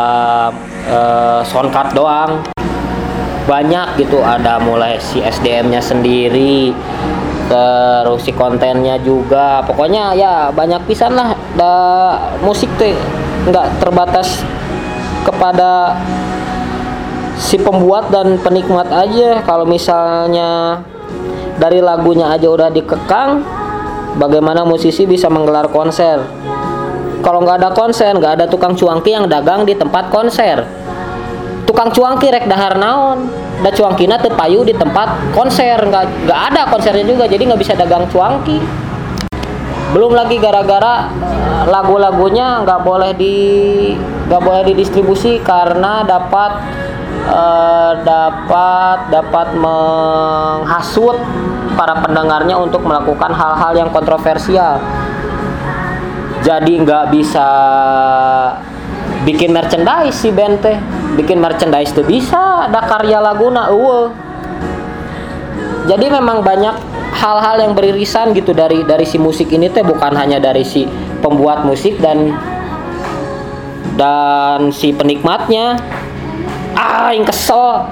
uh, 0.88 1.42
soundcard 1.44 1.92
doang. 1.92 2.48
Banyak 3.50 3.98
gitu 3.98 4.22
ada 4.22 4.62
mulai 4.62 5.02
si 5.02 5.20
SDM-nya 5.26 5.82
sendiri 5.82 6.72
terus 7.50 8.24
si 8.24 8.32
kontennya 8.32 9.02
juga. 9.02 9.66
Pokoknya 9.66 10.14
ya 10.14 10.54
banyak 10.54 10.86
pisan 10.86 11.18
lah. 11.18 11.34
Da 11.58 11.74
musik 12.46 12.70
tuh 12.78 12.94
nggak 13.50 13.82
terbatas 13.82 14.46
kepada 15.26 15.98
si 17.36 17.58
pembuat 17.58 18.14
dan 18.14 18.38
penikmat 18.38 18.88
aja. 18.94 19.42
Kalau 19.42 19.66
misalnya 19.66 20.80
dari 21.60 21.82
lagunya 21.84 22.30
aja 22.32 22.48
udah 22.48 22.70
dikekang 22.72 23.44
bagaimana 24.16 24.64
musisi 24.64 25.04
bisa 25.04 25.28
menggelar 25.28 25.68
konser 25.70 26.24
kalau 27.20 27.44
nggak 27.44 27.58
ada 27.60 27.70
konser 27.76 28.16
nggak 28.16 28.34
ada 28.40 28.46
tukang 28.48 28.76
cuangki 28.76 29.12
yang 29.12 29.28
dagang 29.28 29.68
di 29.68 29.76
tempat 29.76 30.08
konser. 30.12 30.64
Tukang 31.68 31.94
cuangki 31.94 32.34
rek 32.34 32.50
dahar 32.50 32.80
naon? 32.82 33.30
Da 33.62 33.70
cuangkina 33.70 34.18
teu 34.18 34.34
payu 34.34 34.64
di 34.66 34.74
tempat 34.74 35.36
konser. 35.36 35.78
Nggak 35.78 36.26
nggak 36.26 36.40
ada 36.54 36.62
konsernya 36.72 37.06
juga 37.06 37.28
jadi 37.28 37.44
nggak 37.46 37.62
bisa 37.62 37.76
dagang 37.76 38.08
cuangki. 38.10 38.58
Belum 39.94 40.14
lagi 40.16 40.40
gara-gara 40.40 41.10
eh, 41.10 41.64
lagu-lagunya 41.70 42.64
nggak 42.66 42.82
boleh 42.82 43.12
di 43.14 43.36
nggak 44.30 44.42
boleh 44.42 44.64
didistribusi 44.66 45.44
karena 45.44 46.08
dapat 46.08 46.52
eh, 47.28 47.94
dapat 48.02 48.98
dapat 49.14 49.48
menghasut 49.60 51.18
para 51.76 52.00
pendengarnya 52.02 52.58
untuk 52.58 52.82
melakukan 52.82 53.30
hal-hal 53.36 53.72
yang 53.78 53.90
kontroversial 53.94 54.82
jadi 56.46 56.74
nggak 56.84 57.06
bisa 57.12 57.48
bikin 59.28 59.52
merchandise 59.52 60.16
si 60.16 60.30
band 60.32 60.64
teh. 60.64 60.78
Bikin 61.20 61.42
merchandise 61.42 61.92
tuh 61.92 62.08
bisa 62.08 62.70
ada 62.72 62.80
karya 62.88 63.20
laguna 63.20 63.68
uh 63.68 64.08
jadi 65.90 66.06
memang 66.06 66.46
banyak 66.46 66.76
hal-hal 67.18 67.58
yang 67.66 67.74
beririsan 67.74 68.32
gitu 68.38 68.54
dari 68.54 68.86
dari 68.86 69.10
si 69.10 69.18
musik 69.18 69.50
ini 69.50 69.74
teh 69.74 69.82
bukan 69.82 70.14
hanya 70.14 70.38
dari 70.38 70.62
si 70.62 70.86
pembuat 71.20 71.66
musik 71.66 71.98
dan 71.98 72.38
dan 73.98 74.70
si 74.70 74.94
penikmatnya. 74.94 75.82
Ah 76.78 77.10
yang 77.10 77.26
kesel 77.26 77.90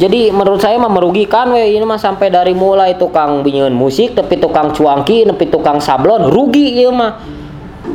jadi 0.00 0.32
menurut 0.32 0.64
saya 0.64 0.80
mah 0.80 0.88
merugikan 0.88 1.52
we 1.52 1.76
ini 1.76 1.84
mah 1.84 2.00
sampai 2.00 2.32
dari 2.32 2.56
mulai 2.56 2.96
tukang 2.96 3.44
binyeun 3.44 3.76
musik 3.76 4.16
tapi 4.16 4.40
tukang 4.40 4.72
cuangki 4.72 5.28
tapi 5.28 5.52
tukang 5.52 5.76
sablon 5.76 6.32
rugi 6.32 6.80
ya 6.80 6.88
mah. 6.88 7.12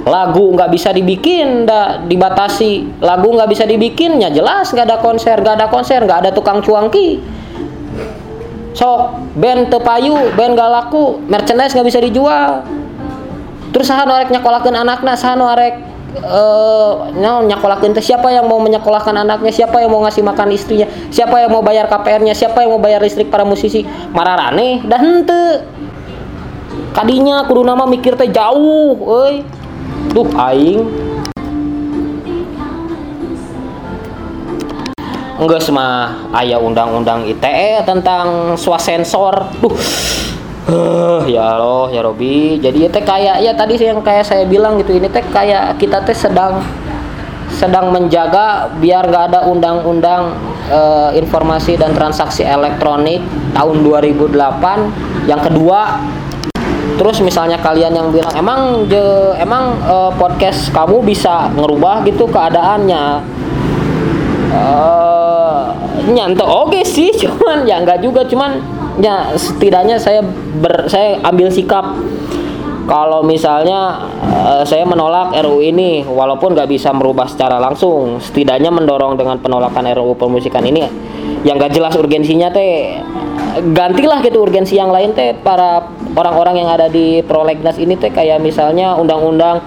Lagu 0.05 0.53
nggak 0.53 0.69
bisa 0.69 0.93
dibikin 0.93 1.65
nggak 1.65 2.05
dibatasi. 2.05 3.01
Lagu 3.01 3.33
nggak 3.33 3.49
bisa 3.49 3.65
dibikinnya 3.65 4.29
jelas 4.29 4.69
nggak 4.69 4.85
ada 4.85 4.97
konser 5.01 5.41
nggak 5.41 5.55
ada 5.57 5.67
konser 5.73 6.05
nggak 6.05 6.19
ada 6.21 6.29
tukang 6.29 6.61
cuangki. 6.61 7.17
Sok 8.77 9.33
band 9.33 9.73
tepayu 9.73 10.29
band 10.37 10.53
gak 10.53 10.69
laku 10.69 11.17
merchandise 11.25 11.73
nggak 11.73 11.89
bisa 11.89 11.99
dijual. 12.05 12.61
Terus 13.73 13.89
saha 13.89 14.05
arek 14.05 14.29
nyakolakeun 14.29 14.77
anakna 14.77 15.17
saha 15.17 15.41
arek 15.57 15.94
uh, 16.23 17.09
nyakolakeun 17.45 17.91
teh 17.91 18.03
siapa 18.03 18.31
yang 18.31 18.47
mau 18.47 18.59
menyekolahkan 18.61 19.15
anaknya? 19.15 19.51
Siapa 19.51 19.81
yang 19.83 19.91
mau 19.91 20.03
ngasih 20.05 20.23
makan 20.23 20.53
istrinya? 20.55 20.87
Siapa 21.11 21.43
yang 21.43 21.51
mau 21.51 21.63
bayar 21.65 21.91
KPR-nya 21.91 22.31
siapa 22.37 22.63
yang 22.63 22.75
mau 22.75 22.81
bayar 22.81 23.03
listrik 23.03 23.27
para 23.27 23.43
musisi? 23.43 23.83
Mararane 24.15 24.85
dan 24.85 24.99
hente 25.01 25.43
kadinya 26.95 27.43
kudu 27.43 27.67
nama 27.67 27.83
mikir 27.83 28.15
teh 28.15 28.31
jauh 28.31 28.95
euy. 28.95 29.43
Duh 30.15 30.29
aing. 30.31 30.81
Enggak 35.35 35.67
mah 35.67 36.31
ayah 36.39 36.63
undang-undang 36.63 37.27
ITE 37.27 37.83
tentang 37.83 38.55
swasensor. 38.55 39.51
Duh 39.59 39.75
Uh, 40.65 41.21
ya 41.29 41.61
Allah 41.61 41.93
ya 41.93 42.01
Robi. 42.01 42.57
Jadi 42.57 42.85
ya 42.85 42.89
teh 42.89 43.05
kayak 43.05 43.37
ya 43.37 43.53
tadi 43.53 43.77
yang 43.77 44.01
kayak 44.01 44.25
saya 44.25 44.49
bilang 44.49 44.81
gitu 44.81 44.97
ini 44.97 45.05
teh 45.05 45.21
kayak 45.21 45.77
kita 45.77 46.01
teh 46.01 46.17
sedang 46.17 46.65
sedang 47.53 47.93
menjaga 47.93 48.73
biar 48.81 49.05
nggak 49.05 49.23
ada 49.29 49.39
undang-undang 49.45 50.33
uh, 50.73 51.13
informasi 51.13 51.77
dan 51.77 51.93
transaksi 51.93 52.41
elektronik 52.41 53.21
tahun 53.53 53.85
2008 53.85 55.29
yang 55.29 55.39
kedua 55.39 56.01
terus 56.97 57.21
misalnya 57.21 57.61
kalian 57.61 57.93
yang 57.93 58.09
bilang 58.09 58.33
emang 58.33 58.61
je, 58.89 59.05
emang 59.37 59.77
uh, 59.85 60.09
podcast 60.17 60.73
kamu 60.73 61.05
bisa 61.05 61.51
ngerubah 61.53 62.01
gitu 62.07 62.25
keadaannya? 62.25 63.21
Uh, 64.55 65.75
oke 66.43 66.71
okay 66.71 66.83
sih 66.87 67.11
cuman 67.21 67.67
ya 67.69 67.83
nggak 67.83 68.01
juga 68.01 68.25
cuman 68.25 68.74
ya 68.99 69.35
setidaknya 69.35 69.99
saya 69.99 70.21
ber, 70.59 70.87
saya 70.87 71.19
ambil 71.23 71.49
sikap. 71.51 71.95
Kalau 72.85 73.25
misalnya 73.25 74.05
uh, 74.45 74.61
saya 74.61 74.85
menolak 74.85 75.33
RUU 75.33 75.57
ini 75.65 76.05
walaupun 76.05 76.53
nggak 76.53 76.69
bisa 76.69 76.93
merubah 76.93 77.25
secara 77.25 77.57
langsung 77.57 78.21
setidaknya 78.21 78.69
mendorong 78.69 79.17
dengan 79.17 79.41
penolakan 79.41 79.89
RUU 79.89 80.13
permusikan 80.13 80.61
ini. 80.61 80.85
Yang 81.41 81.55
gak 81.65 81.73
jelas 81.77 81.93
urgensinya 81.97 82.53
teh 82.53 83.01
gantilah 83.73 84.21
gitu 84.21 84.41
urgensi 84.41 84.77
yang 84.77 84.93
lain 84.93 85.17
teh 85.17 85.33
para 85.33 85.81
orang-orang 86.13 86.61
yang 86.61 86.69
ada 86.69 86.85
di 86.85 87.25
prolegnas 87.25 87.81
ini 87.81 87.97
teh 87.97 88.13
kayak 88.13 88.37
misalnya 88.37 88.93
undang-undang 88.97 89.61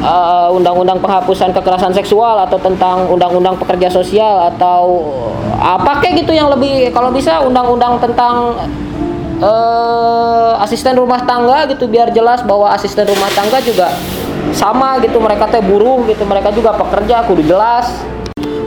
uh, 0.00 0.48
undang-undang 0.52 0.98
penghapusan 1.00 1.50
kekerasan 1.52 1.92
seksual 1.96 2.38
atau 2.44 2.58
tentang 2.60 3.08
undang-undang 3.08 3.56
pekerja 3.56 3.88
sosial 3.88 4.48
atau 4.54 5.10
apa 5.58 6.04
kayak 6.04 6.24
gitu 6.24 6.32
yang 6.36 6.48
lebih 6.52 6.94
kalau 6.94 7.10
bisa 7.10 7.42
undang-undang 7.42 7.98
tentang 7.98 8.54
uh, 9.42 10.62
asisten 10.62 10.94
rumah 10.98 11.22
tangga 11.26 11.66
gitu 11.70 11.90
biar 11.90 12.14
jelas 12.14 12.42
bahwa 12.46 12.70
asisten 12.74 13.06
rumah 13.06 13.30
tangga 13.34 13.58
juga 13.62 13.90
sama 14.54 14.98
gitu 15.02 15.20
mereka 15.20 15.50
teh 15.50 15.60
buruh 15.60 16.06
gitu 16.08 16.24
mereka 16.24 16.54
juga 16.54 16.74
pekerja 16.74 17.26
kudu 17.26 17.42
jelas. 17.44 17.90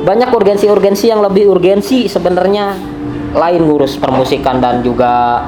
Banyak 0.01 0.33
urgensi-urgensi 0.33 1.13
yang 1.13 1.21
lebih 1.21 1.45
urgensi 1.45 2.09
sebenarnya 2.09 2.73
lain 3.37 3.61
ngurus 3.69 4.01
permusikan 4.01 4.57
dan 4.57 4.81
juga 4.81 5.45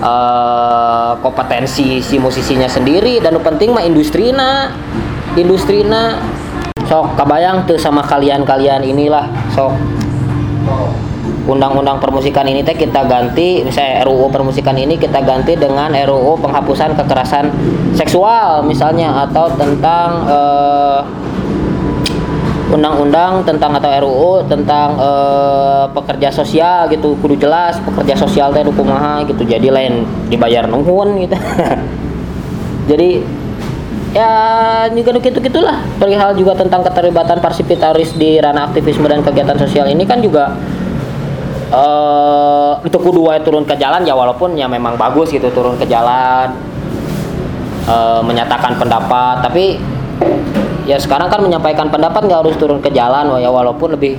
uh, 0.00 1.16
kompetensi 1.20 2.00
si 2.00 2.16
musisinya 2.16 2.68
sendiri 2.68 3.20
dan 3.20 3.36
penting 3.40 3.72
mah 3.72 3.84
industrina 3.84 4.72
industrina. 5.36 6.18
Sok 6.86 7.18
kebayang 7.18 7.66
tuh 7.66 7.74
sama 7.74 7.98
kalian-kalian 8.06 8.86
inilah 8.86 9.26
sok. 9.50 9.74
Undang-undang 11.46 12.02
permusikan 12.02 12.46
ini 12.46 12.62
teh 12.62 12.74
kita 12.74 13.06
ganti 13.06 13.62
misalnya 13.62 14.02
RUU 14.06 14.30
permusikan 14.34 14.74
ini 14.74 14.98
kita 14.98 15.22
ganti 15.22 15.54
dengan 15.54 15.94
RUU 15.94 16.38
penghapusan 16.42 16.98
kekerasan 16.98 17.50
seksual 17.94 18.66
misalnya 18.66 19.26
atau 19.26 19.46
tentang 19.54 20.26
uh, 20.26 21.00
undang-undang 22.70 23.46
tentang 23.46 23.78
atau 23.78 23.90
RUU 24.02 24.32
tentang 24.50 24.98
uh, 24.98 25.84
pekerja 25.94 26.28
sosial 26.34 26.90
gitu. 26.90 27.14
Kudu 27.18 27.38
jelas 27.38 27.78
pekerja 27.82 28.18
sosial 28.18 28.50
teh 28.50 28.66
kumaha 28.66 29.22
gitu. 29.26 29.42
Jadi 29.46 29.70
lain 29.70 30.02
dibayar 30.30 30.66
nuhun 30.66 31.22
gitu. 31.22 31.36
Jadi 32.90 33.22
ya 34.16 34.32
juga 34.96 35.20
gitu 35.20 35.38
gitulah 35.44 35.84
perihal 36.00 36.32
juga 36.32 36.56
tentang 36.56 36.80
keterlibatan 36.80 37.36
parsipitaris 37.36 38.16
di 38.16 38.40
ranah 38.40 38.72
aktivisme 38.72 39.04
dan 39.04 39.20
kegiatan 39.20 39.60
sosial 39.60 39.92
ini 39.92 40.08
kan 40.08 40.24
juga 40.24 40.56
uh, 41.68 42.80
untuk 42.80 43.04
kedua 43.12 43.36
turun 43.44 43.68
ke 43.68 43.76
jalan 43.76 44.08
ya 44.08 44.16
walaupun 44.16 44.56
ya 44.56 44.64
memang 44.70 44.96
bagus 44.96 45.28
gitu 45.28 45.52
turun 45.52 45.76
ke 45.76 45.84
jalan 45.84 46.54
uh, 47.90 48.20
menyatakan 48.22 48.76
pendapat. 48.76 49.42
Tapi 49.42 49.64
ya 50.86 50.96
sekarang 51.02 51.26
kan 51.28 51.42
menyampaikan 51.42 51.90
pendapat 51.90 52.24
nggak 52.30 52.40
harus 52.46 52.56
turun 52.56 52.78
ke 52.78 52.94
jalan 52.94 53.34
ya 53.42 53.50
walaupun 53.50 53.98
lebih 53.98 54.16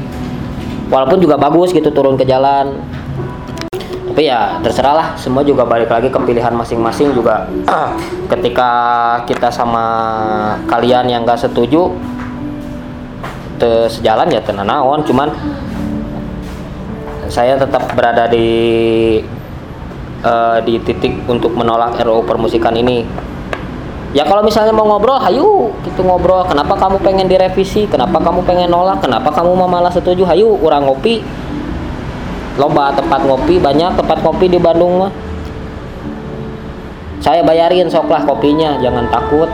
walaupun 0.92 1.20
juga 1.24 1.40
bagus 1.40 1.72
gitu 1.72 1.90
turun 1.92 2.20
ke 2.20 2.28
jalan. 2.28 2.84
Tapi 4.12 4.34
ya 4.34 4.58
terserah 4.66 4.96
lah 4.98 5.08
semua 5.14 5.46
juga 5.46 5.62
balik 5.62 5.94
lagi 5.94 6.10
ke 6.10 6.20
pilihan 6.20 6.52
masing-masing 6.52 7.14
juga. 7.14 7.46
Ketika 8.32 8.72
kita 9.30 9.54
sama 9.54 9.86
kalian 10.66 11.06
yang 11.06 11.22
gak 11.22 11.38
setuju 11.38 11.94
te 13.62 13.86
sejalan 13.88 14.28
ya 14.34 14.42
tenanawan. 14.42 15.06
Cuman 15.06 15.30
saya 17.30 17.60
tetap 17.62 17.94
berada 17.94 18.26
di 18.26 18.50
uh, 20.26 20.58
di 20.66 20.82
titik 20.82 21.14
untuk 21.30 21.54
menolak 21.54 22.00
RUU 22.02 22.26
permusikan 22.26 22.74
ini 22.74 23.06
ya 24.18 24.26
kalau 24.26 24.42
misalnya 24.42 24.74
mau 24.74 24.90
ngobrol 24.90 25.22
hayu 25.22 25.70
gitu 25.86 26.02
ngobrol. 26.02 26.42
Kenapa 26.50 26.74
kamu 26.74 26.98
pengen 27.06 27.30
direvisi? 27.30 27.86
Kenapa 27.86 28.18
kamu 28.18 28.42
pengen 28.50 28.74
nolak? 28.74 29.06
Kenapa 29.06 29.30
kamu 29.30 29.54
mau 29.54 29.70
malah 29.70 29.94
setuju? 29.94 30.26
Hayu 30.26 30.58
kurang 30.58 30.90
ngopi. 30.90 31.22
Lomba 32.58 32.90
tempat 32.98 33.22
ngopi 33.22 33.62
banyak 33.62 33.94
tempat 33.94 34.18
kopi 34.26 34.50
di 34.50 34.58
Bandung 34.58 35.06
mah. 35.06 35.14
Saya 37.22 37.46
bayarin 37.46 37.86
soklah 37.86 38.26
kopinya 38.26 38.82
jangan 38.82 39.06
takut. 39.14 39.50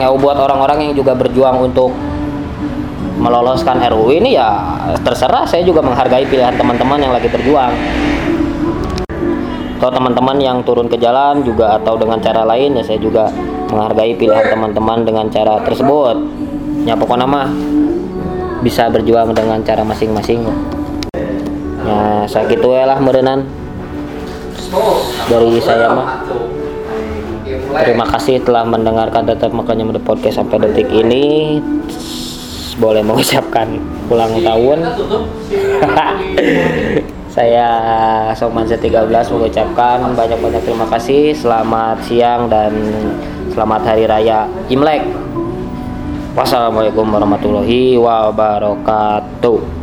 Ya 0.00 0.08
buat 0.08 0.40
orang-orang 0.40 0.88
yang 0.88 0.94
juga 0.96 1.12
berjuang 1.12 1.68
untuk 1.68 1.92
meloloskan 3.20 3.76
RUU 3.92 4.16
ini 4.24 4.40
ya 4.40 4.48
terserah. 5.04 5.44
Saya 5.44 5.60
juga 5.68 5.84
menghargai 5.84 6.24
pilihan 6.24 6.56
teman-teman 6.56 6.96
yang 6.96 7.12
lagi 7.12 7.28
berjuang 7.28 7.76
atau 9.78 9.94
teman-teman 9.94 10.42
yang 10.42 10.58
turun 10.66 10.90
ke 10.90 10.98
jalan 10.98 11.38
juga 11.46 11.78
atau 11.78 11.94
dengan 11.94 12.18
cara 12.18 12.42
lain 12.42 12.74
ya 12.74 12.82
saya 12.82 12.98
juga 12.98 13.30
menghargai 13.70 14.18
pilihan 14.18 14.50
teman-teman 14.50 15.06
dengan 15.06 15.30
cara 15.30 15.62
tersebut. 15.62 16.18
Ya 16.82 16.98
pokoknya 16.98 17.30
mah 17.30 17.46
bisa 18.58 18.90
berjuang 18.90 19.30
dengan 19.38 19.62
cara 19.62 19.86
masing-masing. 19.86 20.42
Ya 21.86 22.26
saya 22.26 22.50
gitu 22.50 22.74
ya 22.74 22.90
lah 22.90 22.98
merenan 22.98 23.46
dari 25.30 25.62
saya 25.62 25.94
mah. 25.94 26.26
Terima 27.78 28.02
kasih 28.10 28.42
telah 28.42 28.66
mendengarkan 28.66 29.30
tetap 29.30 29.54
makanya 29.54 29.86
mode 29.86 30.02
podcast 30.02 30.42
sampai 30.42 30.58
detik 30.58 30.90
ini. 30.90 31.62
Boleh 32.82 33.06
mengucapkan 33.06 33.78
ulang 34.10 34.42
tahun 34.42 34.78
saya 37.38 37.70
Soman 38.34 38.66
Z13 38.66 39.14
mengucapkan 39.30 40.02
banyak-banyak 40.10 40.58
terima 40.66 40.90
kasih. 40.90 41.30
Selamat 41.30 42.02
siang 42.02 42.50
dan 42.50 42.74
selamat 43.54 43.94
hari 43.94 44.10
raya 44.10 44.50
Imlek. 44.66 45.06
Wassalamualaikum 46.34 47.06
warahmatullahi 47.06 47.94
wabarakatuh 47.94 49.77